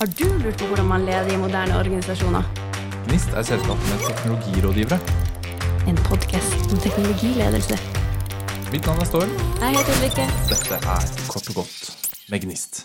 Har 0.00 0.08
du 0.16 0.28
lurt 0.40 0.56
på 0.56 0.64
hvordan 0.64 0.86
man 0.88 1.02
leder 1.04 1.26
i 1.28 1.34
moderne 1.36 1.74
organisasjoner? 1.76 2.46
Gnist 3.04 3.34
er 3.36 3.44
selskapet 3.44 3.88
med 3.90 4.04
teknologirådgivere. 4.06 4.96
En 5.92 5.98
podkast 6.06 6.70
om 6.72 6.78
teknologiledelse. 6.80 7.76
Mitt 8.72 8.86
navn 8.88 9.02
er 9.04 9.10
Storm. 9.10 9.34
Jeg 9.60 9.74
heter 9.74 9.98
Ulrikke. 9.98 10.24
Dette 10.48 10.78
er 10.78 11.10
Kort 11.28 11.50
og 11.52 11.58
godt 11.58 11.90
med 12.32 12.46
Gnist. 12.46 12.78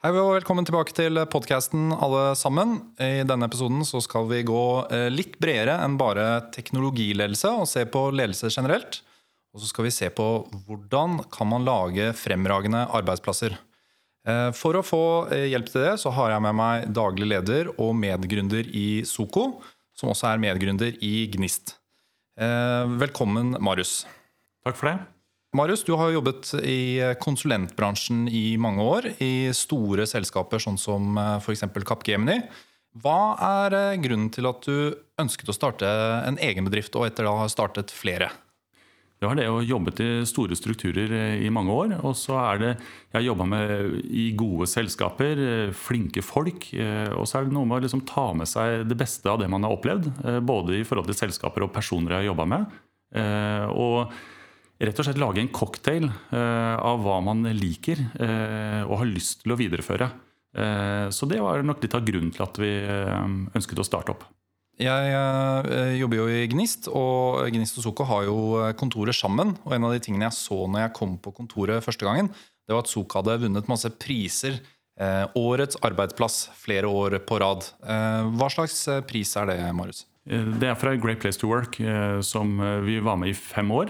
Hei 0.00 0.14
og 0.14 0.30
velkommen 0.38 0.64
tilbake 0.64 0.96
til 0.96 1.20
podkasten, 1.34 1.90
alle 1.92 2.22
sammen. 2.40 2.72
I 2.96 3.20
denne 3.28 3.50
episoden 3.52 3.84
så 3.84 4.00
skal 4.00 4.30
vi 4.30 4.40
gå 4.48 4.62
eh, 4.88 5.10
litt 5.12 5.36
bredere 5.44 5.74
enn 5.84 5.98
bare 6.00 6.46
teknologiledelse 6.56 7.52
og 7.52 7.68
se 7.68 7.84
på 7.84 8.06
ledelse 8.16 8.48
generelt. 8.48 9.02
Og 9.52 9.60
så 9.60 9.68
skal 9.68 9.90
vi 9.90 9.92
se 9.92 10.08
på 10.08 10.30
hvordan 10.64 11.20
kan 11.36 11.52
man 11.52 11.68
lage 11.68 12.14
fremragende 12.16 12.86
arbeidsplasser. 12.96 13.60
Eh, 14.22 14.50
for 14.54 14.78
å 14.78 14.84
få 14.86 15.04
eh, 15.34 15.48
hjelp 15.50 15.70
til 15.70 15.82
det, 15.82 15.94
så 15.98 16.12
har 16.14 16.34
jeg 16.34 16.44
med 16.44 16.54
meg 16.58 16.90
daglig 16.94 17.26
leder 17.32 17.72
og 17.74 17.94
medgründer 17.98 18.68
i 18.70 19.02
Soko, 19.08 19.62
som 19.98 20.12
også 20.12 20.30
er 20.30 20.42
medgründer 20.42 20.98
i 21.02 21.26
Gnist. 21.32 21.76
Eh, 22.38 22.84
velkommen, 23.02 23.56
Marius. 23.58 24.04
Takk 24.62 24.78
for 24.78 24.92
det. 24.92 24.98
Marius, 25.58 25.82
du 25.84 25.92
har 26.00 26.14
jobbet 26.14 26.54
i 26.64 27.02
konsulentbransjen 27.20 28.24
i 28.30 28.54
mange 28.56 28.86
år, 28.88 29.10
i 29.20 29.50
store 29.52 30.06
selskaper 30.08 30.62
sånn 30.62 30.78
som 30.80 31.18
f.eks. 31.42 31.66
Capgemini. 31.84 32.38
Hva 33.02 33.34
er 33.66 33.98
grunnen 34.00 34.30
til 34.32 34.48
at 34.48 34.64
du 34.64 34.94
ønsket 35.20 35.52
å 35.52 35.56
starte 35.56 35.90
en 36.24 36.40
egen 36.40 36.64
bedrift, 36.64 36.96
og 36.96 37.04
etter 37.10 37.28
da 37.28 37.34
har 37.42 37.52
startet 37.52 37.92
flere? 37.92 38.30
Det 39.22 39.28
var 39.30 39.38
det 39.38 39.44
å 39.46 39.60
jobbe 39.62 39.92
til 39.94 40.24
store 40.26 40.56
strukturer 40.58 41.12
eh, 41.14 41.44
i 41.46 41.50
mange 41.54 41.70
år. 41.70 41.92
Og 42.02 42.16
så 42.18 42.34
er 42.40 42.58
det 42.58 42.70
Jeg 42.72 43.14
har 43.14 43.26
jobba 43.28 43.60
i 44.02 44.24
gode 44.34 44.66
selskaper, 44.66 45.42
eh, 45.46 45.70
flinke 45.70 46.24
folk. 46.26 46.66
Eh, 46.74 47.06
og 47.14 47.28
så 47.30 47.38
er 47.38 47.46
det 47.46 47.54
noe 47.54 47.68
med 47.70 47.78
å 47.78 47.84
liksom 47.84 48.02
ta 48.08 48.32
med 48.34 48.50
seg 48.50 48.82
det 48.90 48.98
beste 48.98 49.30
av 49.30 49.38
det 49.38 49.46
man 49.52 49.62
har 49.62 49.76
opplevd. 49.76 50.10
Både 50.42 50.80
i 50.80 50.82
forhold 50.88 51.06
til 51.06 51.20
selskaper 51.20 51.62
og 51.62 51.70
personer 51.70 52.16
jeg 52.16 52.24
har 52.24 52.30
jobba 52.32 52.48
med. 52.50 52.76
Og 53.78 54.10
rett 54.82 54.98
og 54.98 55.06
slett 55.06 55.20
lage 55.20 55.38
en 55.38 55.52
cocktail 55.54 56.08
av 56.32 57.02
hva 57.04 57.18
man 57.22 57.44
liker 57.54 58.00
og 58.88 58.94
har 59.02 59.10
lyst 59.10 59.42
til 59.44 59.52
å 59.52 59.58
videreføre. 59.60 60.08
Så 61.12 61.28
det 61.28 61.42
var 61.44 61.62
nok 61.62 61.84
litt 61.84 61.94
av 61.94 62.06
grunnen 62.08 62.32
til 62.32 62.46
at 62.46 62.58
vi 62.62 62.72
ønsket 63.52 63.84
å 63.84 63.86
starte 63.86 64.16
opp. 64.16 64.24
Jeg 64.80 65.12
øh, 65.68 65.94
jobber 66.00 66.16
jo 66.22 66.28
i 66.32 66.46
Gnist, 66.48 66.88
og 66.88 67.44
Gnist 67.52 67.76
og 67.78 67.84
Soko 67.84 68.06
har 68.08 68.24
jo 68.24 68.36
eh, 68.62 68.72
kontorer 68.78 69.12
sammen. 69.12 69.54
Og 69.66 69.74
en 69.76 69.88
av 69.88 69.92
de 69.92 70.00
tingene 70.02 70.28
jeg 70.30 70.38
så 70.38 70.62
når 70.64 70.86
jeg 70.86 70.94
kom 70.96 71.18
på 71.20 71.34
kontoret 71.36 71.84
første 71.84 72.06
gangen, 72.08 72.30
det 72.32 72.72
var 72.72 72.86
at 72.86 72.92
Soko 72.92 73.20
hadde 73.20 73.42
vunnet 73.44 73.68
masse 73.68 73.90
priser. 74.00 74.62
Eh, 75.00 75.26
årets 75.36 75.76
arbeidsplass 75.84 76.46
flere 76.56 76.88
år 76.88 77.18
på 77.28 77.40
rad. 77.42 77.68
Eh, 77.84 78.32
hva 78.38 78.48
slags 78.52 78.86
pris 79.08 79.36
er 79.36 79.52
det, 79.52 79.60
Marius? 79.76 80.06
Det 80.22 80.68
er 80.70 80.78
fra 80.78 80.94
Great 80.94 81.18
Place 81.18 81.40
to 81.40 81.48
Work, 81.50 81.80
som 82.22 82.52
vi 82.86 83.00
var 83.02 83.16
med 83.18 83.32
i 83.32 83.34
fem 83.34 83.66
år. 83.74 83.88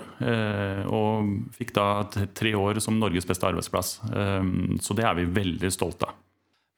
Og 0.88 1.28
fikk 1.52 1.74
da 1.76 2.06
tre 2.08 2.54
år 2.56 2.80
som 2.80 2.96
Norges 2.96 3.28
beste 3.28 3.44
arbeidsplass. 3.44 3.98
Så 4.80 4.96
det 4.96 5.04
er 5.04 5.18
vi 5.18 5.28
veldig 5.28 5.68
stolte 5.76 6.08
av. 6.08 6.16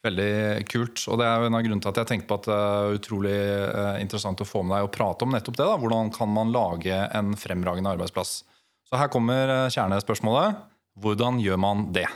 Veldig 0.05 0.65
kult. 0.69 1.01
Og 1.09 1.17
det 1.21 1.25
er 1.25 1.41
jo 1.41 1.49
en 1.49 1.57
av 1.57 1.63
grunnene 1.65 1.81
til 1.81 1.93
at 1.95 2.01
jeg 2.03 2.11
tenkte 2.11 2.29
på 2.29 2.37
at 2.37 2.49
det 2.51 2.57
er 2.61 2.99
utrolig 2.99 3.37
eh, 3.39 3.95
interessant 4.03 4.43
å 4.45 4.47
få 4.49 4.61
med 4.67 4.77
deg 4.77 4.89
og 4.89 4.93
prate 4.93 5.25
om 5.25 5.33
nettopp 5.33 5.57
det. 5.57 5.65
da. 5.71 5.79
Hvordan 5.81 6.13
kan 6.13 6.33
man 6.33 6.53
lage 6.53 6.99
en 7.17 7.33
fremragende 7.41 7.95
arbeidsplass? 7.95 8.37
Så 8.85 9.01
her 9.01 9.09
kommer 9.13 9.49
eh, 9.49 9.71
kjernespørsmålet. 9.73 10.61
Hvordan 11.01 11.41
gjør 11.41 11.61
man 11.65 11.89
det? 11.97 12.07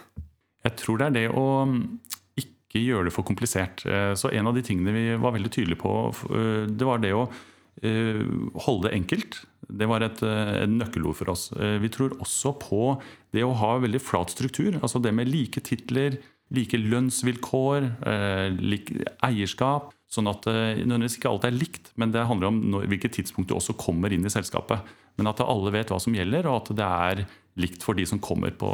Jeg 0.67 0.77
tror 0.83 1.01
det 1.01 1.09
er 1.09 1.17
det 1.17 1.27
å 1.33 1.47
mm, 1.71 1.83
ikke 2.45 2.85
gjøre 2.85 3.09
det 3.09 3.17
for 3.17 3.25
komplisert. 3.31 3.87
Eh, 3.89 4.13
så 4.21 4.35
en 4.37 4.53
av 4.53 4.59
de 4.59 4.67
tingene 4.69 4.93
vi 4.93 5.07
var 5.17 5.39
veldig 5.39 5.55
tydelige 5.57 5.81
på, 5.81 5.95
det 6.69 6.89
var 6.89 7.01
det 7.05 7.17
å 7.17 7.29
holde 7.79 8.89
det 8.89 8.97
enkelt. 8.97 9.37
Det 9.81 9.87
var 9.87 10.03
et, 10.03 10.19
et 10.27 10.73
nøkkelord 10.73 11.15
for 11.15 11.31
oss. 11.31 11.45
Vi 11.55 11.91
tror 11.95 12.17
også 12.19 12.51
på 12.59 12.97
det 13.37 13.45
å 13.47 13.53
ha 13.61 13.77
veldig 13.79 14.01
flat 14.03 14.33
struktur. 14.35 14.81
Altså 14.81 14.99
det 14.99 15.13
med 15.15 15.31
like 15.31 15.63
titler 15.63 16.17
like 16.55 16.81
lønnsvilkår, 16.81 17.89
eh, 18.09 18.49
lik 18.57 18.93
eierskap. 19.25 19.93
Sånn 20.09 20.31
at 20.31 20.47
eh, 20.49 20.81
nødvendigvis 20.81 21.19
ikke 21.19 21.33
alt 21.33 21.45
er 21.45 21.57
likt, 21.57 21.93
men 22.01 22.15
det 22.15 22.25
handler 22.29 22.49
om 22.49 22.63
når, 22.73 22.87
hvilket 22.95 23.19
tidspunkt 23.19 23.51
du 23.51 23.59
også 23.59 23.77
kommer 23.77 24.13
inn 24.15 24.25
i 24.25 24.33
selskapet. 24.33 24.89
Men 25.21 25.29
at 25.29 25.43
alle 25.45 25.75
vet 25.75 25.93
hva 25.93 26.01
som 26.01 26.17
gjelder, 26.17 26.49
og 26.49 26.63
at 26.63 26.73
det 26.79 26.89
er 26.89 27.23
likt 27.61 27.85
for 27.85 27.99
de 27.99 28.07
som 28.09 28.23
kommer 28.23 28.55
på 28.55 28.71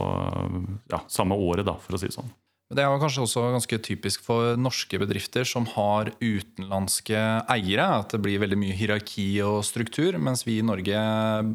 ja, 0.93 1.03
samme 1.11 1.35
året, 1.35 1.67
da, 1.67 1.75
for 1.81 1.97
å 1.97 2.01
si 2.01 2.11
det 2.11 2.19
sånn. 2.19 2.31
Det 2.75 2.81
er 2.81 2.97
kanskje 2.99 3.23
også 3.27 3.43
ganske 3.53 3.79
typisk 3.85 4.23
for 4.25 4.57
norske 4.59 4.99
bedrifter 4.99 5.45
som 5.47 5.67
har 5.75 6.09
utenlandske 6.23 7.21
eiere, 7.53 7.85
at 8.01 8.15
det 8.15 8.23
blir 8.25 8.41
veldig 8.41 8.59
mye 8.59 8.77
hierarki 8.79 9.27
og 9.45 9.61
struktur, 9.69 10.17
mens 10.19 10.47
vi 10.47 10.59
i 10.59 10.65
Norge 10.65 11.03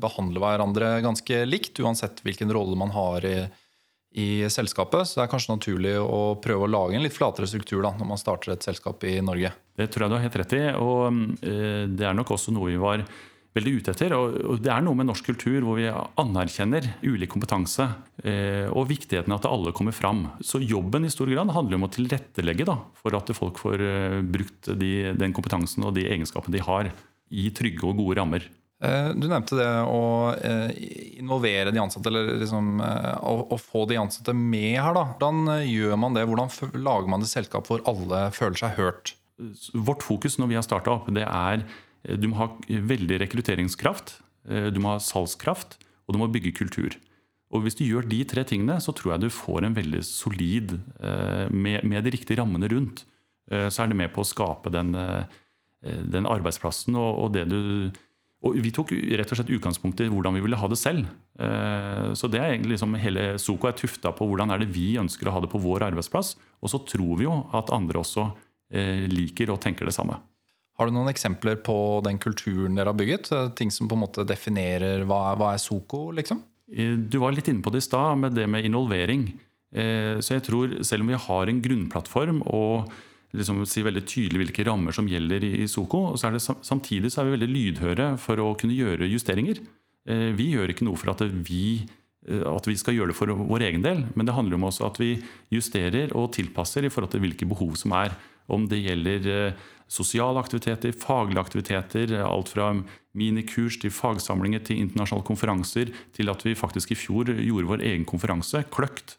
behandler 0.03 0.43
hverandre 0.43 0.91
ganske 1.03 1.41
likt, 1.49 1.81
uansett 1.81 2.21
hvilken 2.25 2.53
rolle 2.53 2.77
man 2.79 2.93
har 2.93 3.25
i 3.25 3.39
i 4.17 4.49
selskapet. 4.49 5.07
Så 5.07 5.19
det 5.19 5.25
er 5.25 5.31
kanskje 5.31 5.55
naturlig 5.55 5.95
å 6.01 6.35
prøve 6.41 6.65
å 6.65 6.71
lage 6.71 6.97
en 6.97 7.05
litt 7.05 7.15
flatere 7.15 7.49
struktur 7.49 7.83
da, 7.85 7.93
når 7.97 8.09
man 8.09 8.21
starter 8.21 8.55
et 8.55 8.65
selskap 8.65 9.03
i 9.05 9.19
Norge. 9.21 9.53
Det 9.77 9.89
tror 9.91 10.05
jeg 10.05 10.11
du 10.11 10.17
har 10.17 10.25
helt 10.25 10.39
rett 10.41 10.55
i. 10.57 10.63
Og 10.81 11.03
eh, 11.45 11.83
det 11.91 12.07
er 12.07 12.17
nok 12.17 12.33
også 12.35 12.55
noe 12.55 12.71
vi 12.71 12.79
var 12.81 13.05
veldig 13.57 13.73
ute 13.79 13.93
etter. 13.93 14.15
Og 14.15 14.61
det 14.61 14.71
er 14.73 14.83
noe 14.85 14.97
med 14.97 15.09
norsk 15.09 15.29
kultur 15.31 15.65
hvor 15.65 15.79
vi 15.79 15.87
anerkjenner 15.89 16.85
ulik 17.05 17.31
kompetanse 17.33 17.87
eh, 18.23 18.67
og 18.69 18.89
viktigheten 18.91 19.33
av 19.33 19.41
at 19.41 19.49
alle 19.49 19.73
kommer 19.77 19.95
fram. 19.95 20.25
Så 20.45 20.61
jobben 20.63 21.05
i 21.05 21.13
stor 21.13 21.29
grad 21.31 21.53
handler 21.55 21.79
om 21.79 21.87
å 21.87 21.93
tilrettelegge 21.93 22.67
da, 22.69 22.79
for 22.99 23.17
at 23.17 23.33
folk 23.37 23.61
får 23.61 23.85
eh, 23.85 24.19
brukt 24.25 24.71
de, 24.79 24.93
den 25.17 25.35
kompetansen 25.35 25.85
og 25.87 25.95
de 25.97 26.07
egenskapene 26.09 26.57
de 26.57 26.65
har, 26.65 26.93
i 27.29 27.49
trygge 27.53 27.85
og 27.85 27.99
gode 28.01 28.17
rammer. 28.17 28.45
Eh, 28.79 29.09
du 29.11 29.27
nevnte 29.27 29.57
det 29.59 29.67
å 29.91 30.03
eh, 30.39 30.69
involvere 31.19 31.73
de 31.75 31.81
ansatte, 31.83 32.07
eller 32.07 32.37
liksom, 32.39 32.77
eh, 32.79 33.15
å, 33.27 33.33
å, 33.51 33.57
få 33.59 33.83
de 33.89 33.97
ansatte 33.99 34.35
med 34.35 34.77
her. 34.79 34.95
da. 34.95 35.03
Hvordan 35.11 35.51
gjør 35.67 35.99
man 35.99 36.15
det? 36.15 36.23
Hvordan 36.29 36.79
lager 36.85 37.11
man 37.11 37.25
et 37.25 37.31
selskap 37.31 37.67
hvor 37.67 37.83
alle 37.89 38.29
føler 38.35 38.61
seg 38.61 38.79
hørt? 38.79 39.13
Vårt 39.75 40.05
fokus 40.05 40.39
når 40.39 40.51
vi 40.51 40.59
har 40.59 40.65
starta 40.67 40.95
opp, 40.95 41.11
det 41.15 41.27
er 41.27 41.67
du 42.19 42.29
må 42.31 42.37
ha 42.39 42.47
veldig 42.67 43.17
rekrutteringskraft, 43.19 44.13
du 44.47 44.77
må 44.79 44.93
ha 44.93 45.01
salgskraft, 45.03 45.75
og 46.07 46.15
du 46.15 46.19
må 46.21 46.29
bygge 46.31 46.53
kultur. 46.55 46.95
Og 47.51 47.65
Hvis 47.65 47.75
du 47.75 47.83
gjør 47.83 48.07
de 48.07 48.21
tre 48.27 48.45
tingene, 48.47 48.77
så 48.79 48.93
tror 48.95 49.13
jeg 49.13 49.25
du 49.25 49.33
får 49.33 49.67
en 49.67 49.75
veldig 49.75 49.99
solid 50.07 50.77
Med, 51.51 51.83
med 51.83 52.07
de 52.07 52.13
riktige 52.15 52.39
rammene 52.39 52.69
rundt, 52.71 53.03
så 53.51 53.83
er 53.83 53.91
det 53.91 53.99
med 53.99 54.13
på 54.15 54.23
å 54.23 54.29
skape 54.29 54.71
den, 54.71 54.95
den 55.83 56.29
arbeidsplassen 56.29 56.95
og, 56.95 57.19
og 57.25 57.35
det 57.35 57.47
du 57.51 57.59
og 58.39 58.55
vi 58.63 58.71
tok 58.71 58.93
rett 58.95 59.31
og 59.33 59.35
slett 59.35 59.51
utgangspunkt 59.51 59.99
i 59.99 60.07
hvordan 60.07 60.37
vi 60.37 60.41
ville 60.45 60.57
ha 60.59 60.67
det 60.71 60.77
selv. 60.79 61.09
Eh, 61.43 62.11
så 62.15 62.29
det 62.31 62.39
er 62.39 62.53
egentlig 62.53 62.77
liksom 62.77 62.95
Hele 63.01 63.23
Soko 63.41 63.67
er 63.67 63.75
tufta 63.75 64.13
på 64.15 64.29
hvordan 64.29 64.53
er 64.55 64.61
det 64.61 64.69
vi 64.71 64.93
ønsker 65.01 65.27
å 65.27 65.33
ha 65.35 65.41
det 65.43 65.51
på 65.51 65.59
vår 65.59 65.89
arbeidsplass. 65.89 66.37
Og 66.63 66.71
så 66.71 66.79
tror 66.87 67.19
vi 67.19 67.27
jo 67.27 67.35
at 67.57 67.73
andre 67.75 67.99
også 67.99 68.29
eh, 68.71 69.03
liker 69.11 69.51
og 69.51 69.59
tenker 69.63 69.89
det 69.89 69.95
samme. 69.95 70.15
Har 70.79 70.87
du 70.87 70.95
noen 70.95 71.11
eksempler 71.11 71.59
på 71.59 71.75
den 72.05 72.21
kulturen 72.23 72.79
dere 72.79 72.93
har 72.93 72.99
bygget? 73.01 73.27
Eh, 73.35 73.51
ting 73.59 73.75
som 73.75 73.91
på 73.91 73.99
en 73.99 74.05
måte 74.05 74.23
definerer 74.27 75.03
hva, 75.09 75.35
hva 75.35 75.51
er 75.51 75.63
Soko, 75.63 76.07
liksom? 76.15 76.45
Du 76.69 77.15
var 77.17 77.33
litt 77.33 77.47
inne 77.49 77.65
på 77.65 77.71
det 77.73 77.81
i 77.81 77.87
stad, 77.87 78.19
med 78.21 78.35
det 78.37 78.43
med 78.45 78.61
involvering. 78.67 79.23
Så 79.73 80.35
jeg 80.35 80.43
tror, 80.45 80.75
selv 80.85 81.01
om 81.01 81.09
vi 81.09 81.17
har 81.17 81.49
en 81.49 81.61
grunnplattform 81.65 82.43
og 82.45 82.91
liksom 83.35 83.61
si 83.69 83.83
veldig 83.85 84.05
tydelig 84.09 84.43
hvilke 84.43 84.65
rammer 84.67 84.95
som 84.95 85.07
gjelder 85.09 85.43
i 85.45 85.67
Soko. 85.69 86.09
og 86.13 86.19
så 86.19 86.31
det, 86.33 86.41
Samtidig 86.41 87.11
så 87.11 87.21
er 87.21 87.29
vi 87.29 87.37
veldig 87.37 87.51
lydhøre 87.53 88.07
for 88.17 88.41
å 88.41 88.55
kunne 88.57 88.77
gjøre 88.77 89.09
justeringer. 89.09 89.61
Eh, 90.09 90.31
vi 90.37 90.53
gjør 90.55 90.73
ikke 90.73 90.87
noe 90.87 90.97
for 90.97 91.11
at 91.13 91.21
vi, 91.45 91.85
eh, 92.27 92.45
at 92.47 92.67
vi 92.67 92.77
skal 92.79 92.95
gjøre 92.97 93.13
det 93.13 93.19
for 93.19 93.29
vår 93.29 93.67
egen 93.67 93.83
del, 93.85 94.05
men 94.15 94.25
det 94.25 94.33
handler 94.33 94.57
om 94.57 94.69
også 94.69 94.87
at 94.87 94.97
vi 95.01 95.17
justerer 95.53 96.15
og 96.15 96.33
tilpasser 96.33 96.85
i 96.85 96.89
forhold 96.89 97.11
til 97.13 97.21
hvilke 97.21 97.49
behov 97.49 97.75
som 97.77 97.93
er. 97.93 98.15
Om 98.49 98.65
det 98.65 98.81
gjelder 98.81 99.29
eh, 99.29 99.53
sosiale 99.89 100.41
aktiviteter, 100.41 100.93
faglige 100.93 101.41
aktiviteter, 101.41 102.15
alt 102.25 102.49
fra 102.49 102.71
minikurs 103.13 103.77
til 103.81 103.93
fagsamlinger 103.93 104.63
til 104.65 104.81
internasjonale 104.81 105.25
konferanser, 105.25 105.93
til 106.13 106.29
at 106.29 106.45
vi 106.45 106.57
faktisk 106.57 106.93
i 106.93 106.97
fjor 106.97 107.29
gjorde 107.29 107.69
vår 107.69 107.85
egen 107.85 108.05
konferanse, 108.05 108.63
Kløkt, 108.69 109.17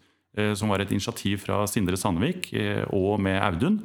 som 0.55 0.71
var 0.71 0.79
et 0.79 0.93
initiativ 0.95 1.41
fra 1.43 1.65
Sindre 1.67 1.99
Sandvik 1.99 2.53
og 2.95 3.19
med 3.19 3.35
Audun 3.43 3.81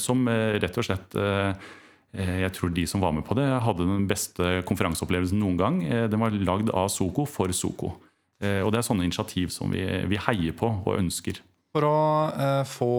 som 0.00 0.26
eh, 0.30 0.58
rett 0.62 0.78
og 0.78 0.86
slett 0.86 1.16
eh, 1.18 1.70
jeg 2.12 2.52
tror 2.52 2.72
de 2.76 2.84
som 2.88 3.00
var 3.00 3.14
med 3.16 3.24
på 3.24 3.36
det, 3.38 3.46
hadde 3.64 3.88
den 3.88 4.08
beste 4.10 4.58
konferanseopplevelsen 4.68 5.38
noen 5.40 5.54
gang. 5.56 5.78
Den 6.12 6.20
var 6.20 6.34
lagd 6.36 6.68
av 6.68 6.90
Soko 6.92 7.24
for 7.24 7.48
Soko. 7.56 7.94
Og 8.42 8.68
det 8.68 8.82
er 8.82 8.84
sånne 8.84 9.06
initiativ 9.06 9.48
som 9.54 9.72
vi, 9.72 9.80
vi 10.10 10.18
heier 10.20 10.52
på 10.52 10.68
og 10.68 10.98
ønsker. 10.98 11.40
For 11.72 11.86
å 11.88 11.98
eh, 12.28 12.62
få 12.68 12.94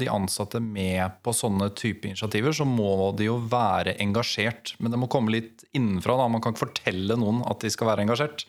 de 0.00 0.06
ansatte 0.08 0.62
med 0.64 1.18
på 1.24 1.34
sånne 1.36 1.68
type 1.76 2.08
initiativer, 2.08 2.54
så 2.56 2.64
må 2.64 3.10
de 3.18 3.28
jo 3.28 3.36
være 3.52 3.98
engasjert. 4.00 4.72
Men 4.80 4.94
det 4.94 5.00
må 5.00 5.10
komme 5.12 5.34
litt 5.34 5.66
innenfra. 5.76 6.16
da, 6.16 6.28
Man 6.32 6.40
kan 6.44 6.54
ikke 6.54 6.64
fortelle 6.70 7.18
noen 7.20 7.42
at 7.44 7.60
de 7.60 7.72
skal 7.72 7.90
være 7.90 8.06
engasjert. 8.06 8.46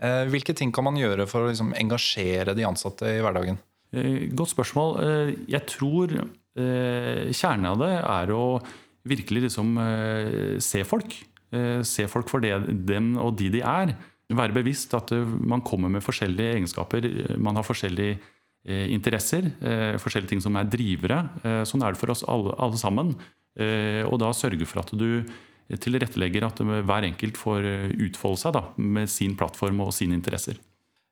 Eh, 0.00 0.22
hvilke 0.30 0.54
ting 0.56 0.70
kan 0.72 0.86
man 0.86 0.98
gjøre 1.00 1.26
for 1.28 1.42
å 1.42 1.50
liksom, 1.50 1.74
engasjere 1.80 2.54
de 2.54 2.68
ansatte 2.68 3.10
i 3.10 3.18
hverdagen? 3.24 3.58
Eh, 3.90 4.30
godt 4.30 4.54
spørsmål. 4.54 4.94
Jeg 5.50 5.66
tror 5.74 6.14
kjernen 7.34 7.70
av 7.72 7.80
det 7.82 7.92
er 7.98 8.32
å 8.36 8.44
virkelig 9.10 9.46
liksom 9.48 9.74
se 10.62 10.84
folk. 10.86 11.16
Se 11.86 12.06
folk 12.10 12.30
for 12.30 12.44
det, 12.44 12.52
dem 12.86 13.14
og 13.18 13.34
de 13.40 13.48
de 13.56 13.62
er. 13.66 13.94
Være 14.30 14.54
bevisst 14.54 14.92
at 14.94 15.10
man 15.40 15.64
kommer 15.66 15.90
med 15.90 16.04
forskjellige 16.04 16.58
egenskaper. 16.60 17.08
Man 17.40 17.58
har 17.58 17.66
forskjellige 17.66 18.20
interesser, 18.92 19.48
forskjellige 19.98 20.36
ting 20.36 20.44
som 20.44 20.58
er 20.60 20.68
drivere. 20.70 21.24
Sånn 21.66 21.82
er 21.82 21.94
det 21.94 22.02
for 22.02 22.12
oss 22.14 22.22
alle, 22.28 22.54
alle 22.60 22.78
sammen. 22.78 23.14
Og 24.06 24.16
da 24.22 24.30
sørge 24.36 24.68
for 24.68 24.84
at 24.84 24.92
du 24.94 25.24
tilrettelegger 25.70 26.46
at 26.46 26.60
hver 26.62 27.06
enkelt 27.08 27.40
får 27.40 27.66
utfolde 28.06 28.44
seg 28.44 28.54
da, 28.54 28.66
med 28.76 29.10
sin 29.10 29.34
plattform 29.38 29.82
og 29.86 29.94
sine 29.96 30.14
interesser. 30.18 30.60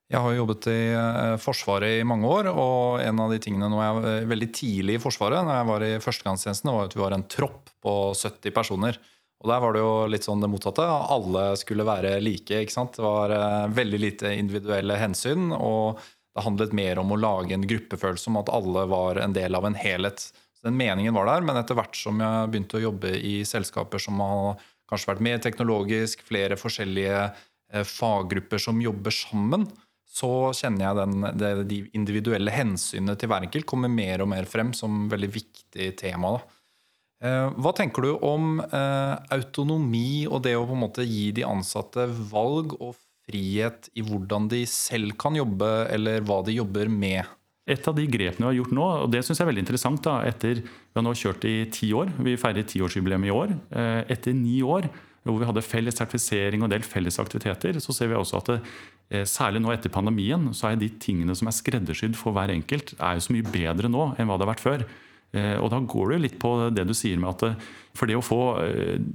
Jeg 0.09 0.25
har 0.25 0.33
jobbet 0.39 0.67
i 0.73 0.79
eh, 0.97 1.35
Forsvaret 1.43 1.99
i 2.01 2.07
mange 2.09 2.29
år, 2.33 2.49
og 2.49 3.03
en 3.05 3.19
av 3.21 3.33
de 3.33 3.39
tingene 3.45 3.69
når 3.69 3.83
jeg 3.83 3.97
var 3.99 4.29
veldig 4.31 4.49
tidlig 4.57 4.97
i 4.97 5.03
Forsvaret, 5.03 5.45
når 5.45 5.59
jeg 5.59 5.69
var 5.69 5.85
i 5.85 5.91
førstegangstjenesten, 6.01 6.71
var 6.73 6.89
at 6.89 6.97
vi 6.97 7.03
var 7.03 7.17
en 7.17 7.27
tropp 7.29 7.73
på 7.85 7.95
70 8.17 8.55
personer. 8.57 8.99
Og 9.39 9.51
der 9.53 9.61
var 9.63 9.75
det 9.75 9.83
jo 9.83 9.91
litt 10.11 10.25
sånn 10.27 10.41
det 10.43 10.49
motsatte. 10.51 10.83
Alle 10.83 11.43
skulle 11.61 11.87
være 11.87 12.17
like. 12.25 12.63
ikke 12.65 12.75
sant? 12.75 12.97
Det 12.97 13.05
var 13.05 13.35
eh, 13.37 13.67
veldig 13.77 14.01
lite 14.01 14.33
individuelle 14.35 14.97
hensyn. 14.99 15.53
Og 15.55 16.01
det 16.01 16.45
handlet 16.47 16.75
mer 16.77 17.03
om 17.03 17.13
å 17.13 17.19
lage 17.21 17.55
en 17.55 17.67
gruppefølelse 17.69 18.33
om 18.33 18.41
at 18.41 18.51
alle 18.55 18.87
var 18.91 19.21
en 19.23 19.37
del 19.37 19.59
av 19.59 19.69
en 19.69 19.77
helhet. 19.79 20.25
Så 20.57 20.67
Den 20.67 20.79
meningen 20.81 21.15
var 21.15 21.29
der, 21.29 21.45
men 21.45 21.61
etter 21.61 21.77
hvert 21.79 21.95
som 22.01 22.19
jeg 22.25 22.49
begynte 22.51 22.81
å 22.81 22.87
jobbe 22.89 23.13
i 23.13 23.43
selskaper 23.47 24.03
som 24.03 24.25
har 24.25 24.65
kanskje 24.89 25.13
vært 25.13 25.27
mer 25.29 25.45
teknologisk, 25.45 26.25
flere 26.27 26.57
forskjellige 26.59 27.21
eh, 27.29 27.85
faggrupper 27.85 28.65
som 28.65 28.81
jobber 28.83 29.15
sammen, 29.15 29.69
så 30.09 30.51
kjenner 30.57 30.87
jeg 30.87 30.99
den, 30.99 31.27
det, 31.39 31.51
de 31.69 31.81
individuelle 31.97 32.53
hensynene 32.53 33.17
til 33.19 33.31
hver 33.31 33.45
enkelt 33.47 33.69
kommer 33.69 33.93
mer 33.93 34.25
og 34.25 34.31
mer 34.33 34.49
frem 34.49 34.73
som 34.77 35.05
veldig 35.13 35.31
viktig 35.35 35.91
tema. 36.01 36.39
Eh, 37.19 37.49
hva 37.59 37.75
tenker 37.77 38.07
du 38.07 38.13
om 38.25 38.61
eh, 38.63 39.15
autonomi 39.35 40.25
og 40.31 40.45
det 40.47 40.55
å 40.57 40.65
på 40.69 40.77
en 40.77 40.85
måte 40.87 41.07
gi 41.07 41.29
de 41.35 41.45
ansatte 41.47 42.07
valg 42.31 42.77
og 42.79 42.95
frihet 43.29 43.91
i 43.99 44.05
hvordan 44.07 44.47
de 44.51 44.63
selv 44.71 45.17
kan 45.21 45.37
jobbe, 45.37 45.69
eller 45.93 46.23
hva 46.25 46.41
de 46.47 46.57
jobber 46.57 46.89
med? 46.89 47.27
Et 47.69 47.89
av 47.91 47.93
de 47.93 48.07
grepene 48.09 48.47
vi 48.47 48.49
har 48.49 48.57
gjort 48.63 48.77
nå, 48.79 48.87
og 49.05 49.11
det 49.13 49.21
synes 49.27 49.37
jeg 49.37 49.45
er 49.45 49.51
veldig 49.51 49.65
interessant 49.67 50.01
da, 50.07 50.23
etter 50.25 50.63
Vi 50.63 50.97
har 50.97 51.05
nå 51.05 51.13
kjørt 51.13 51.45
i 51.45 51.57
ti 51.75 51.91
år. 51.93 52.15
Vi 52.25 52.39
feirer 52.41 52.65
tiårsjubileum 52.65 53.27
i 53.29 53.35
år. 53.35 53.53
Eh, 53.69 54.01
etter 54.15 54.33
ni 54.33 54.63
år 54.65 54.89
hvor 55.33 55.43
vi 55.43 55.49
hadde 55.49 55.65
felles 55.67 55.97
sertifisering 55.99 56.63
og 56.63 56.69
en 56.69 56.77
del 56.77 56.87
felles 56.87 57.21
aktiviteter, 57.21 57.79
så 57.83 57.95
ser 57.97 58.11
vi 58.11 58.17
også 58.19 58.41
at 58.41 58.53
det, 58.55 58.61
Eh, 59.09 59.25
særlig 59.25 59.63
nå 59.65 59.73
etter 59.73 59.93
pandemien 59.93 60.51
så 60.53 60.69
er 60.69 60.81
de 60.81 60.91
tingene 61.01 61.33
som 61.37 61.49
er 61.49 61.57
skreddersydd 61.57 62.17
for 62.19 62.37
hver 62.37 62.53
enkelt, 62.53 62.93
er 63.01 63.17
jo 63.17 63.25
så 63.25 63.35
mye 63.35 63.53
bedre 63.55 63.89
nå 63.89 64.11
enn 64.19 64.29
hva 64.29 64.37
det 64.37 64.45
har 64.45 64.53
vært 64.53 64.65
før. 64.65 64.85
Eh, 65.33 65.57
og 65.61 65.71
da 65.73 65.81
går 65.81 66.11
det 66.11 66.19
jo 66.19 66.25
litt 66.27 66.39
på 66.41 66.53
det 66.77 66.85
du 66.89 66.95
sier 66.97 67.21
med 67.21 67.33
at 67.33 67.47
eh, 67.49 67.69
for 67.97 68.09
det 68.09 68.19
å 68.19 68.25
få 68.25 68.41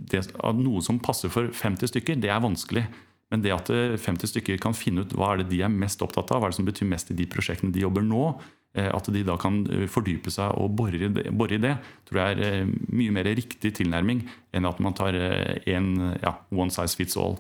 det, 0.10 0.26
noe 0.58 0.82
som 0.84 0.98
passer 1.02 1.32
for 1.34 1.54
50 1.54 1.94
stykker, 1.94 2.18
det 2.22 2.32
er 2.34 2.42
vanskelig. 2.44 2.88
Men 3.32 3.42
det 3.42 3.54
at 3.56 3.70
50 3.72 4.30
stykker 4.30 4.60
kan 4.62 4.76
finne 4.78 5.06
ut 5.06 5.14
hva 5.18 5.32
er 5.32 5.42
det 5.42 5.54
de 5.54 5.62
er 5.66 5.72
mest 5.72 6.02
opptatt 6.06 6.34
av, 6.34 6.42
hva 6.42 6.50
er 6.50 6.54
det 6.54 6.58
som 6.60 6.68
betyr 6.68 6.90
mest 6.90 7.14
i 7.14 7.16
de 7.18 7.26
prosjektene 7.30 7.74
de 7.74 7.82
jobber 7.82 8.04
nå, 8.06 8.26
at 8.74 9.06
de 9.14 9.22
da 9.22 9.36
kan 9.38 9.60
fordype 9.92 10.32
seg 10.34 10.56
og 10.58 10.72
bore 10.74 10.98
i 10.98 11.62
det, 11.62 11.76
tror 12.10 12.20
jeg 12.24 12.46
er 12.48 12.72
mye 12.90 13.14
mer 13.14 13.30
riktig 13.38 13.70
tilnærming 13.78 14.24
enn 14.50 14.66
at 14.66 14.80
man 14.82 14.96
tar 14.98 15.14
en 15.14 15.90
ja, 16.24 16.38
one 16.50 16.74
size 16.74 16.98
fits 16.98 17.20
all. 17.22 17.38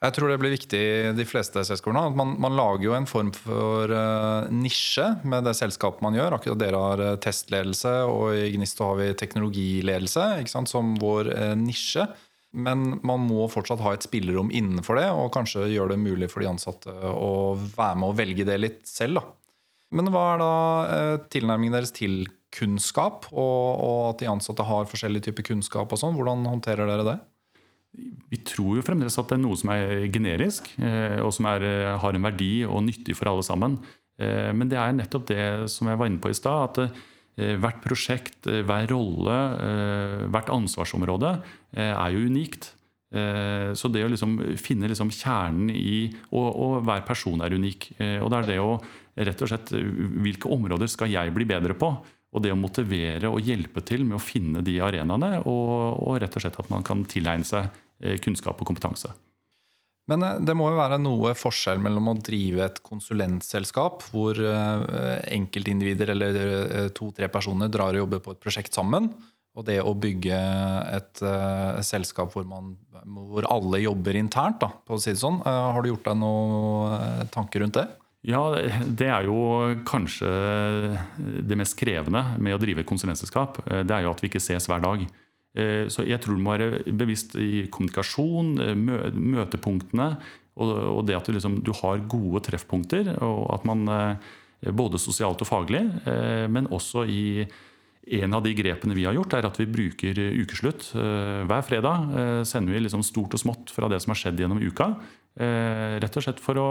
Jeg 0.00 0.14
tror 0.16 0.30
det 0.32 0.38
blir 0.40 0.54
viktig 0.54 0.78
i 0.80 1.10
de 1.12 1.24
fleste 1.28 1.60
selskapene. 1.66 2.06
at 2.08 2.16
man, 2.16 2.32
man, 2.40 2.54
lager 2.56 2.86
jo 2.86 2.94
en 2.96 3.08
form 3.08 3.34
for 3.36 3.92
uh, 3.92 4.48
nisje 4.48 5.04
med 5.28 5.44
det 5.44 5.52
selskapet 5.58 6.00
man 6.00 6.16
gjør. 6.16 6.38
Akkurat 6.38 6.62
Dere 6.62 6.80
har 6.80 7.02
testledelse, 7.20 7.92
og 8.08 8.32
i 8.32 8.48
Gnisto 8.54 8.88
har 8.88 8.96
vi 8.96 9.10
teknologiledelse 9.20 10.24
som 10.48 10.94
vår 11.00 11.28
uh, 11.34 11.52
nisje. 11.58 12.06
Men 12.50 12.96
man 13.06 13.26
må 13.28 13.44
fortsatt 13.52 13.82
ha 13.84 13.92
et 13.94 14.06
spillerom 14.06 14.48
innenfor 14.50 14.96
det, 14.98 15.10
og 15.12 15.34
kanskje 15.36 15.68
gjøre 15.68 15.92
det 15.92 16.00
mulig 16.02 16.30
for 16.32 16.42
de 16.42 16.48
ansatte 16.48 16.94
å 16.96 17.52
være 17.60 18.00
med 18.00 18.08
og 18.08 18.16
velge 18.18 18.48
det 18.48 18.56
litt 18.56 18.80
selv. 18.88 19.20
Da. 19.20 19.39
Men 19.90 20.10
hva 20.14 20.24
er 20.32 20.42
da 20.42 20.52
tilnærmingen 21.32 21.74
deres 21.74 21.90
til 21.94 22.22
kunnskap, 22.54 23.26
og, 23.30 23.66
og 23.82 24.00
at 24.12 24.22
de 24.22 24.30
ansatte 24.30 24.66
har 24.66 24.88
forskjellig 24.90 25.22
type 25.26 25.44
kunnskap? 25.46 25.90
og 25.90 26.00
sånn? 26.00 26.16
Hvordan 26.18 26.46
håndterer 26.50 26.88
dere 26.90 27.06
det? 27.06 27.18
Vi 28.30 28.38
tror 28.46 28.78
jo 28.78 28.84
fremdeles 28.86 29.18
at 29.18 29.30
det 29.30 29.36
er 29.36 29.42
noe 29.42 29.58
som 29.58 29.72
er 29.74 30.06
generisk, 30.14 30.68
eh, 30.78 31.18
og 31.24 31.32
som 31.34 31.48
er, 31.50 31.64
eh, 31.66 31.94
har 31.98 32.14
en 32.14 32.26
verdi 32.28 32.52
og 32.66 32.84
nyttig 32.86 33.16
for 33.18 33.32
alle 33.32 33.46
sammen. 33.46 33.80
Eh, 34.20 34.50
men 34.54 34.70
det 34.70 34.78
er 34.78 34.94
nettopp 34.94 35.26
det 35.30 35.46
som 35.72 35.90
jeg 35.90 35.98
var 35.98 36.10
inne 36.10 36.22
på 36.22 36.30
i 36.30 36.38
stad. 36.38 36.70
At 36.70 37.00
hvert 37.40 37.78
prosjekt, 37.80 38.44
hver 38.44 38.90
rolle, 38.90 39.36
hvert 40.28 40.50
ansvarsområde 40.52 41.30
er 41.72 42.10
jo 42.12 42.26
unikt. 42.28 42.74
Så 43.10 43.88
det 43.90 44.04
å 44.06 44.10
liksom 44.12 44.36
finne 44.54 44.86
liksom 44.86 45.08
kjernen 45.10 45.72
i 45.74 46.04
og, 46.30 46.46
og, 46.46 46.74
hver 46.86 47.00
person 47.02 47.42
er 47.42 47.56
unik. 47.58 47.88
Og 48.22 48.28
det 48.30 48.38
er 48.38 48.46
det 48.52 48.58
å 48.62 48.76
rett 49.26 49.42
og 49.42 49.50
slett 49.50 49.72
Hvilke 49.74 50.50
områder 50.52 50.90
skal 50.90 51.10
jeg 51.12 51.34
bli 51.34 51.48
bedre 51.48 51.74
på? 51.78 51.90
Og 52.30 52.44
det 52.44 52.52
å 52.54 52.58
motivere 52.58 53.30
og 53.30 53.42
hjelpe 53.42 53.82
til 53.86 54.04
med 54.06 54.20
å 54.20 54.22
finne 54.22 54.62
de 54.62 54.76
arenaene, 54.84 55.40
og, 55.50 55.72
og 55.98 56.20
rett 56.22 56.36
og 56.38 56.44
slett 56.44 56.60
at 56.62 56.70
man 56.70 56.86
kan 56.86 57.02
tilegne 57.10 57.46
seg 57.46 57.66
eh, 58.04 58.20
kunnskap 58.22 58.60
og 58.62 58.70
kompetanse. 58.70 59.10
Men 60.10 60.22
eh, 60.22 60.38
det 60.46 60.54
må 60.54 60.68
jo 60.70 60.78
være 60.78 61.00
noe 61.02 61.34
forskjell 61.38 61.82
mellom 61.82 62.12
å 62.12 62.16
drive 62.22 62.68
et 62.68 62.78
konsulentselskap, 62.86 64.06
hvor 64.12 64.38
eh, 64.38 64.86
enkeltindivider 65.40 66.14
eller 66.14 66.40
to-tre 66.94 67.26
personer 67.34 67.72
drar 67.72 67.98
og 67.98 68.04
jobber 68.04 68.22
på 68.22 68.36
et 68.36 68.42
prosjekt 68.46 68.78
sammen, 68.78 69.10
og 69.60 69.66
det 69.68 69.78
å 69.84 69.92
bygge 69.92 70.40
et 70.96 71.20
uh, 71.20 71.78
selskap 71.84 72.32
hvor, 72.32 72.46
man, 72.48 72.72
hvor, 73.04 73.44
alle 73.52 73.82
jobber 73.84 74.16
internt, 74.16 74.62
da, 74.64 74.72
på 74.72 74.96
å 74.96 75.02
si 75.02 75.12
det 75.12 75.20
sånn. 75.20 75.42
Uh, 75.44 75.74
har 75.76 75.84
du 75.84 75.92
gjort 75.92 76.08
deg 76.08 76.20
noen 76.22 77.28
tanker 77.34 77.64
rundt 77.64 77.76
det? 77.76 77.90
Ja, 78.26 78.42
det 78.84 79.08
er 79.08 79.24
jo 79.24 79.38
kanskje 79.88 80.28
det 81.48 81.56
mest 81.56 81.78
krevende 81.80 82.20
med 82.36 82.56
å 82.56 82.60
drive 82.60 82.84
konsulentselskap. 82.88 83.62
Eh, 83.64 83.80
det 83.88 83.96
er 83.96 84.04
jo 84.04 84.12
at 84.12 84.20
vi 84.20 84.28
ikke 84.28 84.42
ses 84.42 84.68
hver 84.68 84.82
dag. 84.84 85.06
Eh, 85.56 85.88
så 85.88 86.04
jeg 86.04 86.20
tror 86.20 86.36
du 86.36 86.44
må 86.44 86.52
være 86.52 86.82
bevisst 86.92 87.34
i 87.40 87.64
kommunikasjon, 87.72 88.52
eh, 88.60 88.76
møtepunktene, 88.76 90.12
og 90.60 91.06
det 91.08 91.16
at 91.16 91.24
du, 91.24 91.32
liksom, 91.32 91.62
du 91.64 91.72
har 91.72 92.02
gode 92.10 92.42
treffpunkter. 92.44 93.14
Og 93.24 93.46
at 93.54 93.64
man 93.64 93.86
både 94.76 94.98
sosialt 95.00 95.40
og 95.40 95.48
faglig, 95.48 95.80
men 96.52 96.66
også 96.68 97.06
i 97.08 97.46
en 98.18 98.34
av 98.34 98.42
de 98.42 98.54
grepene 98.58 98.96
vi 98.96 99.04
har 99.06 99.14
gjort, 99.14 99.36
er 99.38 99.46
at 99.46 99.58
vi 99.60 99.68
bruker 99.70 100.18
ukeslutt. 100.40 100.88
Hver 100.94 101.62
fredag 101.66 102.44
sender 102.48 102.74
vi 102.74 102.82
liksom 102.82 103.04
stort 103.06 103.36
og 103.36 103.42
smått 103.42 103.70
fra 103.70 103.86
det 103.92 104.00
som 104.02 104.10
har 104.10 104.18
skjedd 104.18 104.42
gjennom 104.42 104.58
uka. 104.58 104.88
Rett 105.38 106.18
og 106.18 106.24
slett 106.26 106.42
for 106.42 106.58
å 106.58 106.70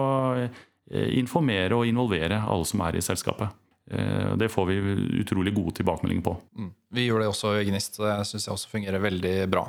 Eh, 0.90 1.12
informere 1.22 1.78
og 1.78 1.86
involvere 1.86 2.40
alle 2.50 2.66
som 2.66 2.82
er 2.82 2.98
i 2.98 3.04
selskapet. 3.06 3.54
Eh, 3.92 4.32
det 4.42 4.50
får 4.50 4.66
vi 4.72 4.78
utrolig 5.22 5.54
gode 5.54 5.76
tilbakemeldinger 5.78 6.26
på. 6.26 6.34
Mm. 6.58 6.72
Vi 6.98 7.06
gjør 7.06 7.22
det 7.22 7.30
også 7.30 7.54
i 7.60 7.68
Gnist, 7.68 8.00
og 8.02 8.08
det 8.08 8.16
syns 8.26 8.48
jeg 8.48 8.56
også 8.56 8.72
fungerer 8.72 9.04
veldig 9.04 9.36
bra. 9.54 9.68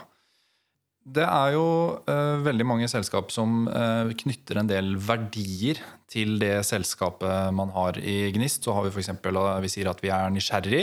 Det 1.11 1.25
er 1.25 1.55
jo 1.55 1.65
uh, 2.05 2.37
veldig 2.45 2.65
mange 2.69 2.87
selskap 2.93 3.31
som 3.33 3.65
uh, 3.73 4.13
knytter 4.21 4.59
en 4.61 4.69
del 4.69 4.91
verdier 5.01 5.81
til 6.13 6.35
det 6.39 6.61
selskapet 6.69 7.55
man 7.57 7.73
har 7.73 7.97
i 7.99 8.29
Gnist. 8.37 8.69
Så 8.69 8.75
har 8.77 8.85
vi 8.85 8.93
f.eks. 8.93 9.09
Uh, 9.25 9.57
vi 9.65 9.71
sier 9.73 9.89
at 9.91 10.03
vi 10.05 10.13
er 10.13 10.29
nysgjerrig. 10.31 10.83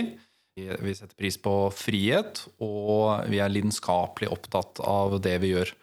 Vi 0.58 0.94
setter 0.98 1.14
pris 1.18 1.38
på 1.38 1.54
frihet, 1.76 2.42
og 2.66 3.28
vi 3.30 3.38
er 3.44 3.52
lidenskapelig 3.54 4.32
opptatt 4.34 4.82
av 4.82 5.20
det 5.22 5.36
vi 5.44 5.54
gjør. 5.54 5.74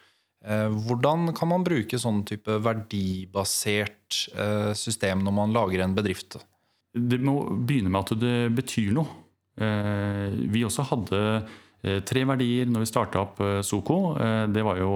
Eh, 0.45 0.69
hvordan 0.85 1.31
kan 1.33 1.49
man 1.49 1.65
bruke 1.65 1.97
sånn 1.97 2.21
type 2.27 2.59
verdibasert 2.61 4.27
eh, 4.37 4.71
system 4.77 5.23
når 5.25 5.33
man 5.39 5.55
lager 5.55 5.81
en 5.81 5.95
bedrift? 5.97 6.37
Det 6.93 7.17
må 7.23 7.39
begynne 7.65 7.91
med 7.91 8.03
at 8.03 8.21
det 8.21 8.35
betyr 8.55 8.93
noe. 8.95 9.23
Eh, 9.57 10.35
vi 10.51 10.65
også 10.67 10.85
hadde 10.91 11.21
tre 12.05 12.23
verdier 12.25 12.65
når 12.65 12.81
vi 12.81 12.87
starta 12.89 13.19
opp 13.21 13.41
Soko. 13.61 14.15
Det 14.49 14.61
var 14.65 14.79
jo 14.79 14.93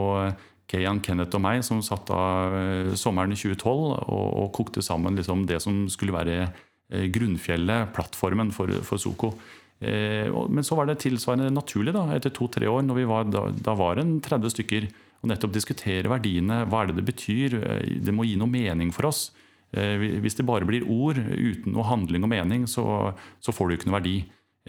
Kayan 0.66 0.98
Kenneth 1.06 1.38
og 1.38 1.44
meg 1.44 1.60
som 1.62 1.84
satt 1.86 2.10
av 2.10 2.56
sommeren 2.98 3.36
i 3.36 3.38
2012 3.38 3.68
og, 4.10 4.48
kokte 4.58 4.82
sammen 4.82 5.20
liksom 5.20 5.44
det 5.46 5.60
som 5.62 5.84
skulle 5.94 6.16
være 6.16 6.48
grunnfjellet, 7.14 7.92
plattformen 7.94 8.50
for, 8.56 8.74
Soko. 8.98 9.36
Men 9.80 10.66
så 10.68 10.76
var 10.76 10.90
det 10.90 10.98
tilsvarende 11.00 11.54
naturlig 11.56 11.94
da, 11.96 12.02
etter 12.12 12.34
to-tre 12.36 12.68
år, 12.68 12.82
når 12.84 12.98
vi 12.98 13.06
var, 13.08 13.30
da, 13.32 13.76
var 13.80 14.02
en 14.02 14.18
30 14.20 14.52
stykker 14.52 14.88
og 15.20 15.32
nettopp 15.32 15.54
diskutere 15.56 16.12
verdiene. 16.12 16.64
Hva 16.70 16.84
er 16.84 16.92
det 16.92 17.00
det 17.00 17.08
betyr? 17.10 17.58
Eh, 17.60 17.96
det 18.06 18.16
må 18.16 18.28
gi 18.28 18.38
noe 18.40 18.52
mening 18.52 18.94
for 18.96 19.10
oss. 19.10 19.30
Eh, 19.76 20.00
hvis 20.24 20.40
det 20.40 20.48
bare 20.48 20.68
blir 20.68 20.88
ord 20.88 21.20
uten 21.20 21.76
noe 21.76 21.88
handling 21.88 22.26
og 22.26 22.32
mening, 22.32 22.66
så, 22.72 22.86
så 23.44 23.56
får 23.56 23.68
du 23.70 23.76
ikke 23.76 23.92
noe 23.92 24.00
verdi. 24.00 24.16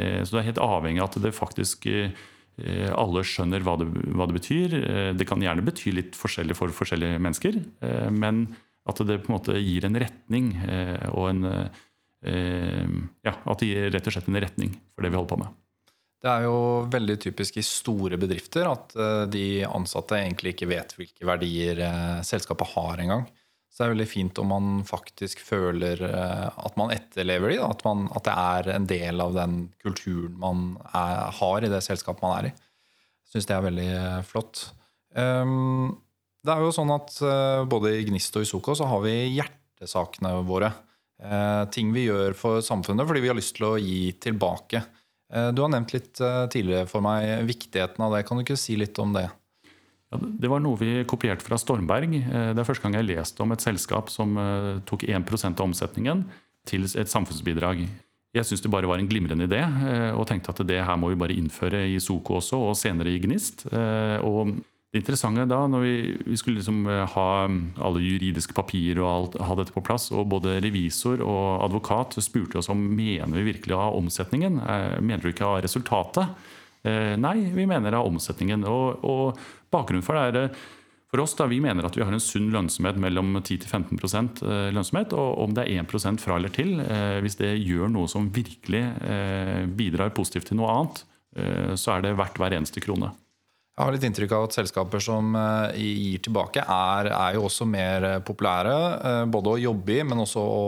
Eh, 0.00 0.20
så 0.24 0.36
det 0.36 0.42
er 0.42 0.50
helt 0.50 0.64
avhengig 0.64 1.02
av 1.02 1.10
at 1.12 1.22
det 1.26 1.36
faktisk 1.36 1.90
alle 2.60 3.22
skjønner 3.24 3.62
hva 3.64 3.72
det, 3.80 3.86
hva 4.12 4.26
det, 4.28 4.34
betyr. 4.36 4.74
Det 5.16 5.24
kan 5.24 5.40
gjerne 5.40 5.62
bety 5.64 5.94
litt 5.96 6.16
forskjellig 6.18 6.52
for 6.58 6.74
forskjellige 6.76 7.16
mennesker, 7.22 7.56
men 8.12 8.42
at 8.90 9.00
det 9.08 9.16
på 9.22 9.30
en 9.30 9.36
måte 9.38 9.54
gir 9.56 9.86
en 9.88 9.96
retning 10.02 10.50
og 11.14 11.30
en, 11.30 11.46
ja, 12.20 13.32
at 13.32 13.62
det 13.62 13.68
gir 13.70 13.86
rett 13.94 14.08
og 14.10 14.12
slett 14.12 14.26
en 14.28 14.40
retning 14.44 14.74
for 14.92 15.06
det 15.06 15.08
vi 15.08 15.16
holder 15.16 15.30
på 15.30 15.38
med. 15.40 15.54
Det 16.20 16.28
er 16.28 16.42
jo 16.44 16.56
veldig 16.92 17.16
typisk 17.22 17.56
i 17.56 17.64
store 17.64 18.18
bedrifter 18.20 18.68
at 18.68 18.92
de 19.32 19.44
ansatte 19.64 20.18
egentlig 20.18 20.52
ikke 20.52 20.68
vet 20.68 20.92
hvilke 20.98 21.24
verdier 21.24 21.80
selskapet 22.28 22.74
har 22.74 23.00
engang. 23.00 23.24
Så 23.70 23.84
det 23.84 23.86
er 23.86 23.92
veldig 23.94 24.10
fint 24.10 24.38
om 24.42 24.48
man 24.50 24.70
faktisk 24.86 25.40
føler 25.46 26.00
eh, 26.02 26.46
at 26.50 26.74
man 26.78 26.90
etterlever 26.90 27.52
de, 27.52 27.60
at, 27.62 27.84
at, 27.86 28.24
det 28.26 28.34
er 28.34 28.70
en 28.74 28.88
del 28.90 29.22
av 29.22 29.36
den 29.36 29.54
kulturen 29.80 30.34
man 30.42 30.64
er, 30.90 31.30
har 31.38 31.64
i 31.64 31.70
det 31.70 31.78
selskapet 31.86 32.24
man 32.26 32.34
er 32.40 32.48
i. 32.48 32.52
Jeg 32.52 33.36
syns 33.36 33.46
det 33.46 33.54
er 33.54 33.66
veldig 33.68 33.86
eh, 33.94 34.18
flott. 34.26 34.64
Um, 35.14 36.00
det 36.42 36.52
er 36.52 36.64
jo 36.64 36.74
sånn 36.74 36.90
at 36.94 37.18
både 37.68 37.90
i 37.98 38.04
Gnist 38.08 38.36
og 38.38 38.46
i 38.46 38.48
Soko 38.48 38.72
så 38.78 38.86
har 38.88 39.02
vi 39.04 39.12
hjertesakene 39.36 40.38
våre. 40.48 40.70
Uh, 41.20 41.66
ting 41.72 41.90
vi 41.92 42.06
gjør 42.06 42.32
for 42.38 42.64
samfunnet 42.64 43.04
fordi 43.04 43.20
vi 43.20 43.28
har 43.28 43.36
lyst 43.36 43.58
til 43.58 43.68
å 43.68 43.74
gi 43.80 44.14
tilbake. 44.22 44.80
Uh, 45.32 45.50
du 45.52 45.60
har 45.64 45.72
nevnt 45.72 45.92
litt 45.92 46.16
tidligere 46.16 46.88
for 46.90 47.04
meg 47.04 47.44
viktigheten 47.48 48.06
av 48.06 48.16
det. 48.16 48.24
Kan 48.28 48.40
du 48.40 48.46
ikke 48.46 48.58
si 48.60 48.78
litt 48.80 48.98
om 49.02 49.12
det? 49.16 49.28
Ja, 50.10 50.18
det 50.18 50.50
var 50.50 50.62
noe 50.62 50.78
vi 50.78 50.92
kopierte 51.08 51.46
fra 51.46 51.58
Stormberg. 51.60 52.16
Eh, 52.18 52.50
det 52.54 52.62
er 52.62 52.66
første 52.66 52.82
gang 52.86 52.98
jeg 52.98 53.10
leste 53.12 53.44
om 53.44 53.54
et 53.54 53.62
selskap 53.62 54.10
som 54.10 54.34
eh, 54.42 54.78
tok 54.88 55.06
1% 55.06 55.60
av 55.62 55.68
omsetningen 55.68 56.24
til 56.68 56.86
et 56.88 57.10
samfunnsbidrag. 57.10 57.84
Jeg 58.34 58.46
syntes 58.46 58.62
det 58.62 58.70
bare 58.70 58.90
var 58.90 59.00
en 59.02 59.08
glimrende 59.10 59.46
idé, 59.46 59.62
eh, 59.62 60.10
og 60.14 60.26
tenkte 60.30 60.52
at 60.52 60.64
det 60.66 60.82
her 60.86 60.98
må 60.98 61.12
vi 61.12 61.18
bare 61.18 61.36
innføre 61.38 61.84
i 61.90 61.98
Soko 62.02 62.40
også, 62.40 62.58
og 62.70 62.78
senere 62.78 63.14
i 63.14 63.22
Gnist. 63.22 63.68
Og 63.70 64.56
det 64.90 64.98
interessante 64.98 65.44
da, 65.46 65.60
når 65.70 65.84
vi, 65.86 66.36
skulle 66.38 66.58
liksom 66.58 66.82
ha 67.14 67.26
alle 67.46 68.02
juridiske 68.02 68.56
papirer 68.56 68.98
og 69.04 69.10
alt, 69.10 69.36
ha 69.46 69.56
dette 69.60 69.74
på 69.74 69.84
plass, 69.86 70.08
og 70.10 70.26
både 70.32 70.56
revisor 70.64 71.22
og 71.22 71.62
advokat 71.68 72.18
spurte 72.18 72.58
oss 72.58 72.70
om 72.72 72.82
mener 72.96 73.38
vi 73.38 73.52
virkelig 73.52 73.76
av 73.78 74.00
omsetningen, 74.00 74.58
mener 74.98 75.22
du 75.22 75.30
ikke 75.30 75.46
av 75.46 75.60
resultatet? 75.62 76.34
Nei, 76.82 77.36
vi 77.54 77.68
mener 77.70 77.94
av 77.94 78.10
omsetningen. 78.10 78.66
og, 78.66 79.04
og 79.06 79.38
Bakgrunnen 79.70 80.04
for 80.04 80.18
det 80.18 80.26
er 80.28 80.50
eh, 80.50 80.60
for 81.10 81.24
oss 81.24 81.32
da, 81.34 81.48
Vi 81.50 81.58
mener 81.58 81.82
at 81.82 81.96
vi 81.98 82.04
har 82.06 82.14
en 82.14 82.22
sunn 82.22 82.52
lønnsomhet 82.54 82.98
mellom 83.02 83.40
10-15 83.40 83.96
eh, 83.98 84.68
lønnsomhet. 84.70 85.14
Og 85.18 85.40
om 85.42 85.56
det 85.56 85.64
er 85.64 85.82
1% 85.82 86.22
fra 86.22 86.36
eller 86.38 86.54
til, 86.54 86.76
eh, 86.84 87.18
hvis 87.24 87.38
det 87.40 87.56
gjør 87.58 87.90
noe 87.90 88.10
som 88.10 88.30
virkelig 88.30 88.84
bidrar 89.74 90.14
positivt 90.14 90.50
til 90.50 90.60
noe 90.60 90.70
annet, 90.74 91.02
så 91.78 91.92
er 91.94 92.02
det 92.02 92.16
verdt 92.18 92.40
hver 92.42 92.56
eneste 92.56 92.82
krone. 92.82 93.12
Jeg 93.76 93.86
har 93.86 93.94
litt 93.94 94.04
inntrykk 94.04 94.32
av 94.36 94.44
at 94.44 94.56
selskaper 94.58 95.00
som 95.00 95.36
gir 95.78 96.20
tilbake, 96.20 96.60
er, 96.60 97.08
er 97.16 97.36
jo 97.38 97.46
også 97.46 97.64
mer 97.64 98.06
populære. 98.26 98.74
Både 99.32 99.54
å 99.54 99.60
jobbe 99.62 99.94
i, 99.94 100.02
men 100.04 100.20
også 100.20 100.42
å, 100.42 100.66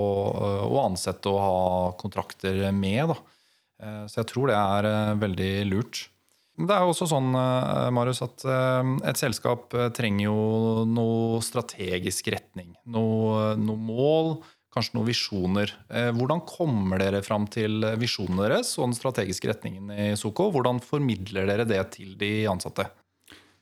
å 0.65 0.79
ansette 0.87 1.29
og 1.29 1.43
ha 1.43 1.59
kontrakter 2.01 2.63
med. 2.73 3.13
Da. 3.13 4.07
Så 4.09 4.23
jeg 4.23 4.31
tror 4.31 4.49
det 4.49 4.57
er 4.57 5.21
veldig 5.21 5.53
lurt. 5.69 6.07
Det 6.53 6.75
er 6.75 6.85
jo 6.85 6.93
også 6.93 7.09
sånn 7.09 7.33
eh, 7.39 7.89
Marius, 7.97 8.21
at 8.27 8.45
eh, 8.45 8.91
et 9.09 9.21
selskap 9.21 9.73
eh, 9.73 9.89
trenger 9.97 10.27
jo 10.27 10.85
noe 10.89 11.41
strategisk 11.45 12.29
retning. 12.35 12.75
Noe, 12.93 13.55
noe 13.57 13.81
mål, 13.81 14.35
kanskje 14.73 14.97
noen 14.97 15.09
visjoner. 15.09 15.73
Hvordan 16.17 16.41
kommer 16.49 17.03
dere 17.03 17.21
fram 17.25 17.45
til 17.53 17.85
visjonene 18.01 18.47
deres 18.49 18.71
og 18.79 18.89
den 18.89 18.97
strategiske 18.97 19.51
retningen 19.51 19.93
i 19.93 20.07
Soko? 20.17 20.49
Hvordan 20.55 20.81
formidler 20.81 21.49
dere 21.51 21.67
det 21.69 21.83
til 21.99 22.15
de 22.21 22.31
ansatte? 22.49 22.89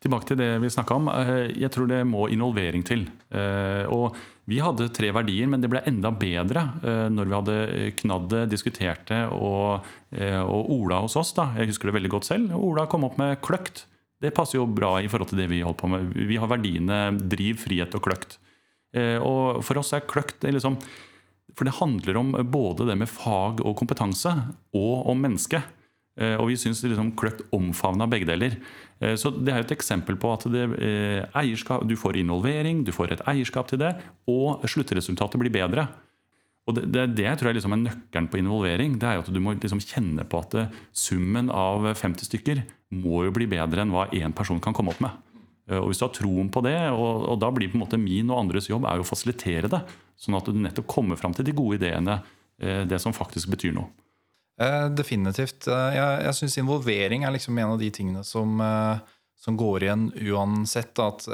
Tilbake 0.01 0.31
til 0.31 0.39
det 0.41 0.53
vi 0.63 0.71
snakka 0.73 0.97
om. 0.97 1.11
Jeg 1.51 1.73
tror 1.75 1.91
det 1.91 2.05
må 2.09 2.29
involvering 2.31 2.87
til. 2.87 3.09
Og 3.91 4.15
vi 4.51 4.59
hadde 4.59 4.89
tre 4.91 5.13
verdier, 5.15 5.47
men 5.51 5.63
det 5.63 5.71
ble 5.71 5.83
enda 5.87 6.11
bedre 6.11 6.65
eh, 6.83 7.07
når 7.13 7.29
vi 7.29 7.37
hadde 7.37 7.57
knadd 8.01 8.27
det, 8.33 8.43
diskutert 8.51 9.05
det, 9.11 9.23
og, 9.37 9.87
eh, 10.11 10.41
og, 10.41 10.73
Ola 10.75 11.03
hos 11.05 11.15
oss. 11.21 11.31
da, 11.37 11.53
Jeg 11.59 11.71
husker 11.71 11.91
det 11.91 11.99
veldig 12.01 12.13
godt 12.17 12.31
selv. 12.33 12.57
Ola 12.59 12.89
kom 12.91 13.07
opp 13.07 13.19
med 13.21 13.39
kløkt. 13.45 13.85
Det 14.21 14.35
passer 14.37 14.59
jo 14.59 14.67
bra 14.67 14.97
i 15.01 15.09
forhold 15.09 15.31
til 15.31 15.41
det 15.41 15.49
vi 15.53 15.63
holder 15.63 15.81
på 15.81 15.91
med. 15.93 16.11
Vi 16.29 16.41
har 16.41 16.51
verdiene 16.51 16.99
driv, 17.31 17.63
frihet 17.63 17.95
og 17.95 18.03
kløkt. 18.09 18.41
Eh, 18.97 19.19
og 19.23 19.63
for 19.67 19.79
oss 19.81 19.93
er 19.95 20.07
kløkt 20.09 20.43
liksom, 20.43 20.79
For 21.55 21.67
det 21.67 21.79
handler 21.79 22.17
om 22.17 22.33
både 22.51 22.87
det 22.89 22.97
med 22.99 23.11
fag 23.11 23.61
og 23.67 23.77
kompetanse, 23.79 24.33
og 24.75 25.11
om 25.11 25.21
mennesket. 25.21 25.77
Og 26.21 26.51
vi 26.51 26.57
syns 26.59 26.83
liksom 26.85 27.15
kløkt 27.17 27.47
omfavna 27.55 28.05
begge 28.11 28.27
deler. 28.29 28.59
Eh, 29.01 29.15
så 29.17 29.31
Det 29.33 29.53
er 29.53 29.61
et 29.63 29.73
eksempel 29.73 30.19
på 30.21 30.33
at 30.35 30.45
det, 30.53 30.67
eierskap, 31.35 31.87
du 31.89 31.97
får 31.97 32.21
involvering, 32.21 32.85
du 32.85 32.93
får 32.93 33.13
et 33.13 33.23
eierskap 33.27 33.69
til 33.69 33.79
det, 33.79 33.95
og 34.29 34.61
sluttresultatet 34.69 35.41
blir 35.41 35.51
bedre. 35.51 35.89
Og 36.69 36.75
Det, 36.75 36.85
det, 36.93 37.07
det 37.17 37.39
tror 37.39 37.51
jeg 37.51 37.59
liksom 37.59 37.73
er 37.73 37.85
nøkkelen 37.87 38.29
på 38.29 38.39
involvering. 38.39 38.99
det 38.99 39.09
er 39.09 39.15
jo 39.15 39.25
at 39.25 39.33
Du 39.33 39.41
må 39.41 39.55
liksom 39.55 39.81
kjenne 39.81 40.25
på 40.29 40.39
at 40.45 40.71
summen 40.93 41.51
av 41.51 41.95
50 41.95 42.29
stykker 42.29 42.63
må 42.91 43.25
jo 43.25 43.33
bli 43.33 43.47
bedre 43.47 43.83
enn 43.83 43.91
hva 43.91 44.11
én 44.13 44.35
person 44.35 44.61
kan 44.61 44.75
komme 44.75 44.91
opp 44.91 45.01
med. 45.01 45.11
Eh, 45.71 45.79
og 45.79 45.89
Hvis 45.89 46.03
du 46.03 46.09
har 46.09 46.15
troen 46.19 46.51
på 46.53 46.65
det, 46.67 46.77
og, 46.91 47.25
og, 47.31 47.39
da 47.41 47.53
blir 47.55 47.71
på 47.71 47.79
en 47.79 47.87
måte 47.87 48.01
min 48.03 48.31
og 48.35 48.43
andres 48.43 48.69
jobb 48.69 48.91
er 48.91 48.99
jo 48.99 49.07
å 49.07 49.11
fasilitere 49.13 49.71
det, 49.71 49.85
sånn 50.21 50.37
at 50.37 50.51
du 50.51 50.59
nettopp 50.59 50.91
kommer 50.91 51.17
fram 51.17 51.33
til 51.37 51.47
de 51.47 51.57
gode 51.57 51.81
ideene, 51.81 52.21
det 52.61 52.99
som 53.01 53.15
faktisk 53.17 53.49
betyr 53.55 53.73
noe. 53.73 53.89
Eh, 54.61 54.87
definitivt. 54.93 55.65
Eh, 55.73 55.95
jeg, 55.97 56.17
jeg 56.27 56.37
syns 56.37 56.59
involvering 56.61 57.25
er 57.25 57.33
liksom 57.33 57.57
en 57.59 57.75
av 57.75 57.79
de 57.81 57.89
tingene 57.95 58.25
som, 58.27 58.59
eh, 58.61 58.99
som 59.41 59.57
går 59.57 59.87
igjen 59.87 60.09
uansett. 60.29 60.93
At 61.01 61.25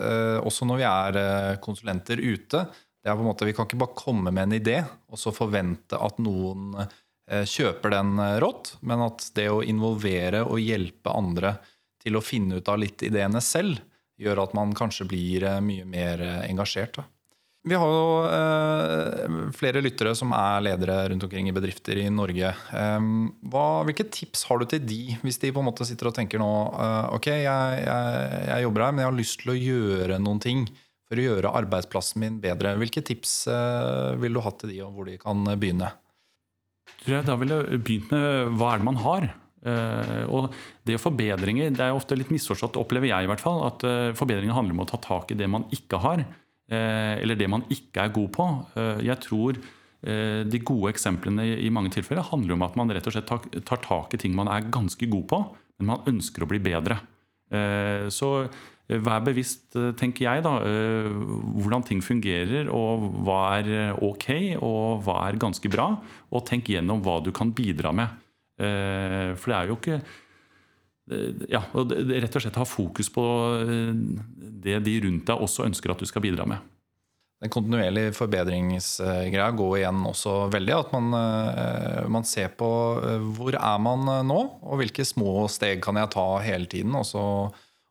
også 0.47 0.69
når 0.69 0.79
vi 0.79 0.87
er 0.87 1.17
konsulenter 1.63 2.23
ute, 2.23 2.63
det 3.03 3.11
er 3.11 3.19
på 3.19 3.25
en 3.25 3.31
måte, 3.33 3.49
vi 3.49 3.55
kan 3.57 3.67
ikke 3.67 3.81
bare 3.83 3.99
komme 3.99 4.31
med 4.31 4.47
en 4.47 4.61
idé 4.61 4.77
og 5.11 5.19
så 5.19 5.33
forvente 5.35 5.99
at 5.99 6.21
noen 6.23 6.77
kjøper 7.27 7.91
den 7.91 8.21
rått, 8.39 8.77
men 8.87 9.03
at 9.03 9.25
det 9.35 9.49
å 9.51 9.65
involvere 9.67 10.45
og 10.47 10.63
hjelpe 10.63 11.11
andre 11.11 11.57
til 12.03 12.15
å 12.15 12.23
finne 12.23 12.61
ut 12.61 12.71
av 12.71 12.79
litt 12.79 13.03
ideene 13.03 13.43
selv, 13.43 13.81
gjør 14.21 14.45
at 14.47 14.57
man 14.57 14.73
kanskje 14.77 15.09
blir 15.11 15.45
mye 15.65 15.85
mer 15.89 16.23
engasjert. 16.47 17.01
Da. 17.01 17.07
Vi 17.67 17.75
har 17.75 17.91
jo 17.91 18.11
eh, 18.31 19.37
flere 19.57 19.81
lyttere 19.83 20.13
som 20.15 20.31
er 20.37 20.63
ledere 20.63 21.01
rundt 21.11 21.25
omkring 21.27 21.49
i 21.51 21.55
bedrifter 21.55 21.99
i 21.99 22.05
Norge. 22.15 22.53
Eh, 22.55 23.07
hva, 23.51 23.67
hvilke 23.89 24.07
tips 24.15 24.45
har 24.47 24.63
du 24.63 24.69
til 24.71 24.85
de, 24.87 25.01
hvis 25.25 25.41
de 25.43 25.51
på 25.51 25.65
en 25.65 25.67
måte 25.67 25.87
sitter 25.89 26.13
og 26.13 26.15
tenker 26.15 26.39
nå 26.39 26.51
eh, 26.71 27.09
Ok, 27.17 27.27
jeg, 27.33 27.81
jeg, 27.83 28.29
jeg, 28.53 28.63
jobber 28.69 28.87
her, 28.87 28.95
men 28.95 29.03
jeg 29.03 29.11
har 29.11 29.19
lyst 29.19 29.43
til 29.43 29.51
å 29.51 29.59
gjøre 29.59 30.21
noen 30.23 30.43
ting 30.45 30.63
for 31.07 31.19
å 31.19 31.25
gjøre 31.27 31.55
arbeidsplassen 31.63 32.23
min 32.23 32.39
bedre. 32.43 32.77
Hvilke 32.79 33.03
tips 33.07 33.35
eh, 33.51 34.15
vil 34.23 34.39
du 34.39 34.45
ha 34.47 34.55
til 34.55 34.71
de, 34.71 34.79
og 34.87 34.95
hvor 34.95 35.11
de 35.11 35.19
kan 35.23 35.43
begynne? 35.59 35.91
Da 37.07 37.35
ville 37.39 37.65
jeg 37.65 37.83
begynt 37.83 38.15
med 38.15 38.55
hva 38.61 38.77
er 38.77 38.83
det 38.83 38.91
man 38.93 39.03
har? 39.03 39.29
Uh, 39.67 40.25
og 40.31 40.57
det 40.87 41.01
forbedringer, 41.03 41.73
det 41.75 41.83
er 41.83 41.97
ofte 41.97 42.15
litt 42.15 42.31
misforstått, 42.31 42.79
opplever 42.79 43.11
jeg 43.11 43.27
i 43.27 43.31
hvert 43.31 43.43
fall, 43.43 43.65
at 43.67 43.83
uh, 43.83 44.15
forbedringer 44.15 44.55
handler 44.55 44.77
om 44.77 44.85
å 44.85 44.91
ta 44.93 45.01
tak 45.03 45.35
i 45.35 45.39
det 45.39 45.51
man 45.51 45.67
ikke 45.75 46.01
har. 46.05 46.23
Eh, 46.67 47.15
eller 47.23 47.39
det 47.39 47.47
man 47.51 47.65
ikke 47.71 48.03
er 48.03 48.15
god 48.15 48.31
på. 48.35 48.47
Eh, 48.75 49.03
jeg 49.07 49.23
tror 49.23 49.59
eh, 49.59 50.43
de 50.47 50.63
gode 50.67 50.91
eksemplene 50.91 51.45
i 51.63 51.71
mange 51.71 51.93
tilfeller 51.95 52.27
handler 52.27 52.57
om 52.57 52.65
at 52.67 52.79
man 52.79 52.91
rett 52.91 53.07
og 53.07 53.15
slett 53.15 53.31
tar 53.69 53.83
tak 53.85 54.17
i 54.17 54.21
ting 54.21 54.35
man 54.35 54.51
er 54.51 54.67
ganske 54.75 55.07
god 55.11 55.29
på, 55.31 55.43
men 55.79 55.93
man 55.95 56.09
ønsker 56.11 56.43
å 56.43 56.51
bli 56.51 56.63
bedre. 56.63 56.99
Så 58.11 58.29
vær 59.07 59.21
bevisst, 59.23 59.77
tenker 59.99 60.25
jeg, 60.25 60.43
da, 60.43 60.57
hvordan 61.55 61.85
ting 61.87 62.01
fungerer, 62.03 62.67
og 62.75 63.05
hva 63.23 63.39
er 63.61 63.93
ok, 64.03 64.27
og 64.59 65.05
hva 65.07 65.21
er 65.29 65.39
ganske 65.39 65.71
bra. 65.71 65.93
Og 66.35 66.43
tenk 66.49 66.73
gjennom 66.73 67.05
hva 67.07 67.21
du 67.23 67.31
kan 67.37 67.53
bidra 67.55 67.93
med. 67.95 68.11
For 68.57 69.51
det 69.53 69.57
er 69.57 69.69
jo 69.69 69.77
ikke 69.77 69.99
Eh, 71.11 71.43
ja, 71.53 71.63
og 71.79 71.93
rett 71.95 72.35
og 72.35 72.43
slett 72.43 72.59
ha 72.59 72.67
fokus 72.67 73.11
på 73.15 73.27
eh, 73.63 73.93
det 74.67 74.81
de 74.87 74.97
rundt 75.05 75.29
deg 75.29 75.45
også 75.45 75.67
ønsker 75.69 75.93
at 75.93 76.03
du 76.03 76.09
skal 76.09 76.25
bidra 76.25 76.49
med. 76.49 76.73
Den 77.45 77.53
kontinuerlige 77.53 78.15
forbedringsgreia 78.17 79.51
går 79.55 79.75
igjen 79.83 80.01
også 80.09 80.35
veldig. 80.55 80.75
At 80.79 80.95
man, 80.97 81.19
eh, 81.21 82.03
man, 82.11 82.27
ser 82.27 82.51
på 82.59 82.71
hvor 83.37 83.59
er 83.59 83.79
man 83.83 84.09
nå, 84.27 84.41
og 84.65 84.81
hvilke 84.81 85.07
små 85.07 85.45
steg 85.53 85.85
kan 85.85 86.01
jeg 86.01 86.13
ta 86.17 86.27
hele 86.43 86.71
tiden. 86.73 86.97
Også, 86.97 87.23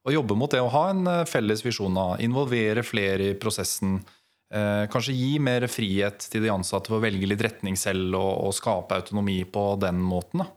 og 0.05 0.13
jobbe 0.13 0.37
mot 0.37 0.51
det 0.51 0.63
å 0.65 0.73
ha 0.73 0.87
en 0.91 1.07
felles 1.29 1.63
visjon. 1.65 1.95
av 1.97 2.19
Involvere 2.25 2.83
flere 2.85 3.31
i 3.31 3.37
prosessen. 3.39 3.99
Kanskje 4.45 5.15
gi 5.17 5.31
mer 5.41 5.65
frihet 5.67 6.27
til 6.31 6.43
de 6.45 6.51
ansatte 6.53 6.91
for 6.91 6.99
å 6.99 7.03
velge 7.03 7.27
litt 7.27 7.41
retning 7.41 7.73
selv 7.79 8.13
og, 8.13 8.45
og 8.45 8.53
skape 8.55 8.99
autonomi 9.01 9.39
på 9.49 9.63
den 9.81 9.97
måten. 10.05 10.43
da. 10.43 10.51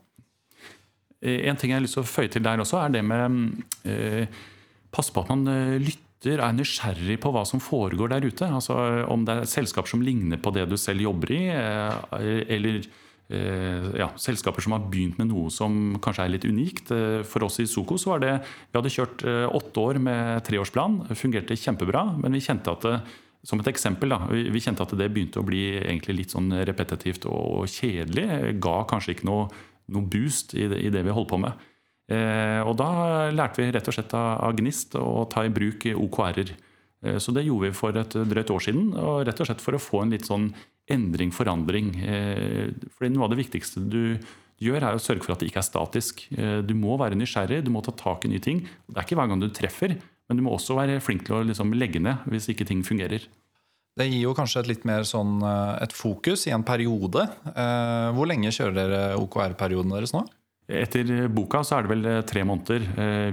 Eh, 1.21 1.47
en 1.49 1.57
ting 1.59 1.73
jeg 1.73 1.79
har 1.79 1.83
lyst 1.83 1.97
til 1.97 2.05
å 2.05 2.09
føye 2.09 2.31
til 2.31 2.45
der 2.45 2.61
også, 2.63 2.79
er 2.79 2.95
det 2.95 3.03
med 3.07 3.65
eh, 3.87 4.45
Passe 4.89 5.13
på 5.13 5.21
at 5.21 5.29
man 5.29 5.43
eh, 5.51 5.75
lytter, 5.83 6.41
er 6.41 6.55
nysgjerrig 6.55 7.19
på 7.21 7.29
hva 7.31 7.45
som 7.47 7.61
foregår 7.63 8.09
der 8.11 8.25
ute. 8.25 8.47
Altså 8.47 8.73
Om 9.07 9.27
det 9.27 9.35
er 9.35 9.51
selskaper 9.51 9.91
som 9.91 10.01
ligner 10.03 10.41
på 10.41 10.51
det 10.55 10.65
du 10.67 10.75
selv 10.81 11.05
jobber 11.05 11.35
i, 11.35 11.43
eh, 11.53 12.41
eller 12.55 12.81
eh, 12.81 13.85
ja, 14.01 14.09
selskaper 14.19 14.65
som 14.65 14.73
har 14.75 14.87
begynt 14.89 15.21
med 15.21 15.29
noe 15.29 15.53
som 15.53 15.99
kanskje 16.01 16.25
er 16.25 16.33
litt 16.33 16.47
unikt. 16.49 16.89
Eh, 16.95 17.21
for 17.27 17.45
oss 17.45 17.61
i 17.61 17.67
Soko 17.69 17.99
så 18.01 18.15
var 18.15 18.25
det 18.25 18.33
Vi 18.41 18.79
hadde 18.79 18.95
kjørt 18.95 19.25
åtte 19.59 19.85
år 19.85 20.01
med 20.01 20.43
treårsplan. 20.49 21.01
Fungerte 21.13 21.59
kjempebra, 21.59 22.07
men 22.17 22.35
vi 22.35 22.43
kjente 22.47 22.73
at 22.73 22.89
som 23.47 23.61
et 23.61 23.69
eksempel, 23.71 24.11
da, 24.11 24.19
vi, 24.27 24.59
kjente 24.59 24.83
at 24.83 24.93
det 24.99 25.07
begynte 25.13 25.39
å 25.39 25.47
bli 25.47 25.79
litt 26.11 26.33
sånn 26.33 26.51
repetitivt 26.67 27.27
og 27.31 27.69
kjedelig. 27.71 28.55
Ga 28.59 28.77
kanskje 28.89 29.15
ikke 29.15 29.29
noe, 29.29 29.47
noe 29.93 30.07
boost 30.11 30.55
i 30.59 30.67
det, 30.67 31.03
vi 31.05 31.15
holdt 31.15 31.31
på 31.31 31.39
med. 31.39 31.67
Eh, 32.09 32.59
og 32.65 32.73
da 32.79 33.29
lærte 33.29 33.61
vi 33.61 33.69
rett 33.69 33.87
og 33.87 33.95
slett 33.95 34.15
av, 34.17 34.55
Gnist 34.57 34.97
å 34.97 35.27
ta 35.29 35.45
i 35.45 35.53
bruk 35.53 35.85
OKR-er. 35.93 36.51
Eh, 37.05 37.19
så 37.21 37.33
det 37.35 37.45
gjorde 37.45 37.69
vi 37.69 37.77
for 37.77 37.95
et 38.01 38.17
drøyt 38.31 38.53
år 38.55 38.65
siden, 38.65 38.91
og 38.97 39.23
rett 39.29 39.39
og 39.39 39.49
slett 39.49 39.63
for 39.63 39.77
å 39.77 39.81
få 39.83 40.03
en 40.03 40.13
litt 40.15 40.27
sånn 40.27 40.49
endring, 40.89 41.31
forandring. 41.35 41.93
Eh, 42.01 42.67
fordi 42.97 43.13
noe 43.13 43.29
av 43.29 43.35
det 43.35 43.43
viktigste 43.43 43.85
du 43.85 44.17
gjør, 44.59 44.83
er 44.83 44.97
å 44.97 45.03
sørge 45.03 45.23
for 45.23 45.35
at 45.35 45.43
det 45.43 45.51
ikke 45.51 45.61
er 45.61 45.69
statisk. 45.69 46.25
Du 46.67 46.73
må 46.75 46.97
være 46.99 47.15
nysgjerrig, 47.15 47.61
du 47.63 47.69
må 47.71 47.79
ta 47.85 47.93
tak 47.95 48.25
i 48.27 48.33
nye 48.33 48.43
ting. 48.43 48.65
Det 48.89 48.97
er 48.97 49.05
ikke 49.05 49.15
hver 49.15 49.29
gang 49.31 49.39
du 49.39 49.47
treffer, 49.55 49.93
men 50.29 50.39
du 50.39 50.45
må 50.45 50.53
også 50.55 50.77
være 50.77 51.01
flink 51.03 51.25
til 51.27 51.39
å 51.39 51.43
liksom 51.47 51.75
legge 51.75 52.01
ned 52.03 52.25
hvis 52.29 52.49
ikke 52.53 52.67
ting 52.69 52.83
fungerer. 52.85 53.25
Det 53.99 54.07
gir 54.07 54.21
jo 54.21 54.35
kanskje 54.37 54.61
et 54.61 54.69
litt 54.69 54.85
mer 54.87 55.03
sånn 55.03 55.41
et 55.81 55.91
fokus 55.91 56.45
i 56.47 56.53
en 56.55 56.63
periode. 56.63 57.25
Hvor 58.15 58.29
lenge 58.29 58.53
kjører 58.55 58.77
dere 58.77 58.99
OKR-perioden 59.19 59.91
deres 59.91 60.13
nå? 60.15 60.21
Etter 60.69 61.25
boka 61.33 61.65
så 61.65 61.79
er 61.79 61.83
det 61.83 61.91
vel 61.91 62.07
tre 62.29 62.45
måneder. 62.47 62.85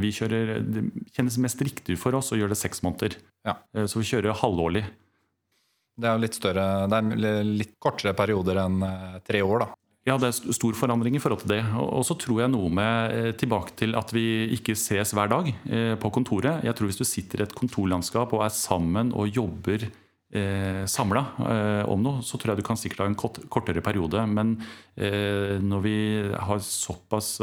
Vi 0.03 0.11
kjører, 0.17 0.57
Det 0.65 0.83
kjennes 1.15 1.37
mest 1.45 1.63
riktig 1.63 1.99
for 2.01 2.17
oss 2.19 2.33
å 2.35 2.41
gjøre 2.41 2.57
det 2.57 2.59
seks 2.59 2.83
måneder. 2.83 3.15
Ja. 3.47 3.61
Så 3.85 4.01
vi 4.01 4.09
kjører 4.09 4.41
halvårlig. 4.41 4.87
Det 5.97 6.09
er 6.11 6.21
litt 6.21 6.37
større, 6.37 6.65
det 6.93 6.99
er 7.31 7.47
litt 7.49 7.77
kortere 7.81 8.13
perioder 8.17 8.61
enn 8.67 8.83
eh, 8.85 9.21
tre 9.25 9.41
år, 9.41 9.65
da. 9.65 9.69
Ja, 10.07 10.15
det 10.23 10.29
er 10.29 10.55
stor 10.55 10.77
forandring 10.79 11.17
i 11.19 11.21
forhold 11.23 11.41
til 11.43 11.51
det. 11.57 11.63
Og 11.83 12.05
så 12.07 12.15
tror 12.15 12.45
jeg 12.45 12.53
noe 12.53 12.71
med 12.71 13.15
eh, 13.15 13.33
tilbake 13.35 13.75
til 13.79 13.97
at 13.99 14.13
vi 14.15 14.47
ikke 14.55 14.77
ses 14.79 15.11
hver 15.17 15.33
dag 15.33 15.49
eh, 15.51 15.95
på 15.99 16.11
kontoret. 16.15 16.63
Jeg 16.63 16.79
tror 16.79 16.93
hvis 16.93 17.01
du 17.01 17.07
sitter 17.07 17.43
i 17.43 17.47
et 17.47 17.55
kontorlandskap 17.59 18.35
og 18.37 18.45
er 18.47 18.55
sammen 18.55 19.11
og 19.11 19.33
jobber 19.35 19.89
eh, 19.89 20.85
samla 20.87 21.25
eh, 21.43 21.83
om 21.91 22.07
noe, 22.07 22.23
så 22.23 22.39
tror 22.39 22.55
jeg 22.55 22.63
du 22.63 22.69
kan 22.69 22.79
sikkert 22.79 23.03
ha 23.03 23.11
en 23.11 23.19
kort, 23.19 23.43
kortere 23.51 23.83
periode. 23.83 24.23
Men 24.31 24.55
eh, 24.95 25.59
når 25.59 25.85
vi 25.89 25.99
har 26.39 26.63
såpass 26.63 27.41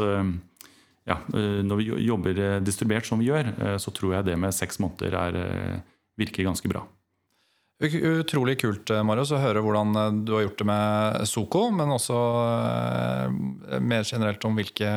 ja, 1.04 1.18
når 1.28 1.76
vi 1.76 1.90
jobber 2.00 2.38
distribuert 2.64 3.04
som 3.04 3.20
vi 3.20 3.26
gjør, 3.28 3.76
så 3.76 3.92
tror 3.92 4.14
jeg 4.14 4.24
det 4.30 4.38
med 4.40 4.56
seks 4.56 4.80
måneder 4.80 5.18
er, 5.20 5.82
virker 6.16 6.48
ganske 6.48 6.70
bra. 6.72 6.80
Utrolig 7.82 8.60
kult 8.62 8.90
Marius, 9.02 9.32
å 9.34 9.40
høre 9.42 9.58
hvordan 9.64 9.96
eh, 9.98 10.18
du 10.22 10.36
har 10.36 10.44
gjort 10.44 10.60
det 10.60 10.66
med 10.68 11.24
Soko, 11.26 11.64
men 11.74 11.90
også 11.90 12.18
eh, 12.46 13.80
mer 13.82 14.06
generelt 14.06 14.46
om 14.46 14.54
hvilke, 14.54 14.90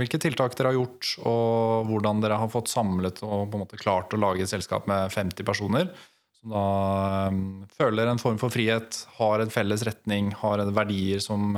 hvilke, 0.00 0.18
tiltak 0.20 0.56
dere 0.58 0.72
har 0.72 0.80
gjort, 0.80 1.12
og 1.22 1.86
hvordan 1.92 2.24
dere 2.24 2.40
har 2.42 2.50
fått 2.50 2.72
samlet 2.72 3.22
og 3.22 3.46
på 3.46 3.54
en 3.54 3.62
måte 3.62 3.78
klart 3.78 4.12
å 4.12 4.20
lage 4.20 4.42
et 4.42 4.50
selskap 4.50 4.90
med 4.90 5.14
50 5.14 5.46
personer. 5.46 5.92
Som 6.40 6.56
da 6.56 6.66
føler 7.78 8.10
en 8.10 8.20
form 8.20 8.42
for 8.42 8.50
frihet, 8.50 9.04
har 9.20 9.38
en 9.38 9.54
felles 9.54 9.86
retning, 9.86 10.34
har 10.42 10.64
verdier 10.74 11.22
som, 11.22 11.54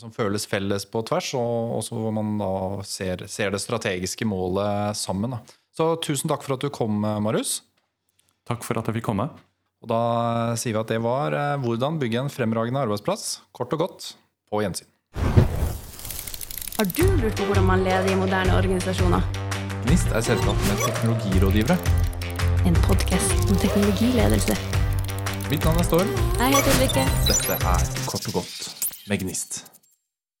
som 0.00 0.14
føles 0.16 0.48
felles 0.48 0.88
på 0.88 1.04
tvers, 1.04 1.34
og 1.36 1.76
også 1.82 2.00
hvor 2.00 2.16
man 2.16 2.38
da 2.40 2.52
ser, 2.88 3.28
ser 3.28 3.52
det 3.52 3.60
strategiske 3.60 4.24
målet 4.24 4.96
sammen. 4.96 5.36
Da. 5.36 5.58
Så 5.76 5.92
tusen 6.00 6.32
takk 6.32 6.46
for 6.46 6.56
at 6.56 6.64
du 6.64 6.72
kom, 6.72 7.04
Marius. 7.04 7.58
Takk 8.46 8.62
for 8.62 8.78
at 8.78 8.86
jeg 8.86 9.00
fikk 9.00 9.08
komme. 9.10 9.28
Og 9.82 9.90
Da 9.90 10.00
sier 10.58 10.76
vi 10.76 10.80
at 10.80 10.88
det 10.88 11.00
var 11.02 11.34
eh, 11.34 11.58
'Hvordan 11.58 11.98
bygge 11.98 12.18
en 12.20 12.30
fremragende 12.30 12.80
arbeidsplass'. 12.80 13.40
Kort 13.52 13.72
og 13.72 13.78
godt 13.78 14.16
på 14.50 14.62
gjensyn. 14.62 14.86
Har 16.78 16.84
du 16.84 17.04
lurt 17.22 17.36
på 17.36 17.44
hvordan 17.44 17.64
man 17.64 17.84
leder 17.84 18.12
i 18.12 18.14
moderne 18.14 18.56
organisasjoner? 18.56 19.22
Gnist 19.86 20.08
er 20.12 20.20
selskapet 20.20 20.64
med 20.70 20.76
teknologirådgivere. 20.86 21.76
En 22.66 22.74
podkast 22.74 23.50
om 23.50 23.56
teknologiledelse. 23.56 24.54
Mitt 25.50 25.64
navn 25.64 25.78
er 25.78 25.86
Storm. 25.86 26.10
Jeg 26.38 26.48
heter 26.56 26.70
Ulrikke. 26.74 27.04
Dette 27.30 27.52
er 27.52 27.80
Kort 28.10 28.28
og 28.28 28.32
godt 28.32 28.58
med 29.08 29.18
Gnist. 29.18 29.75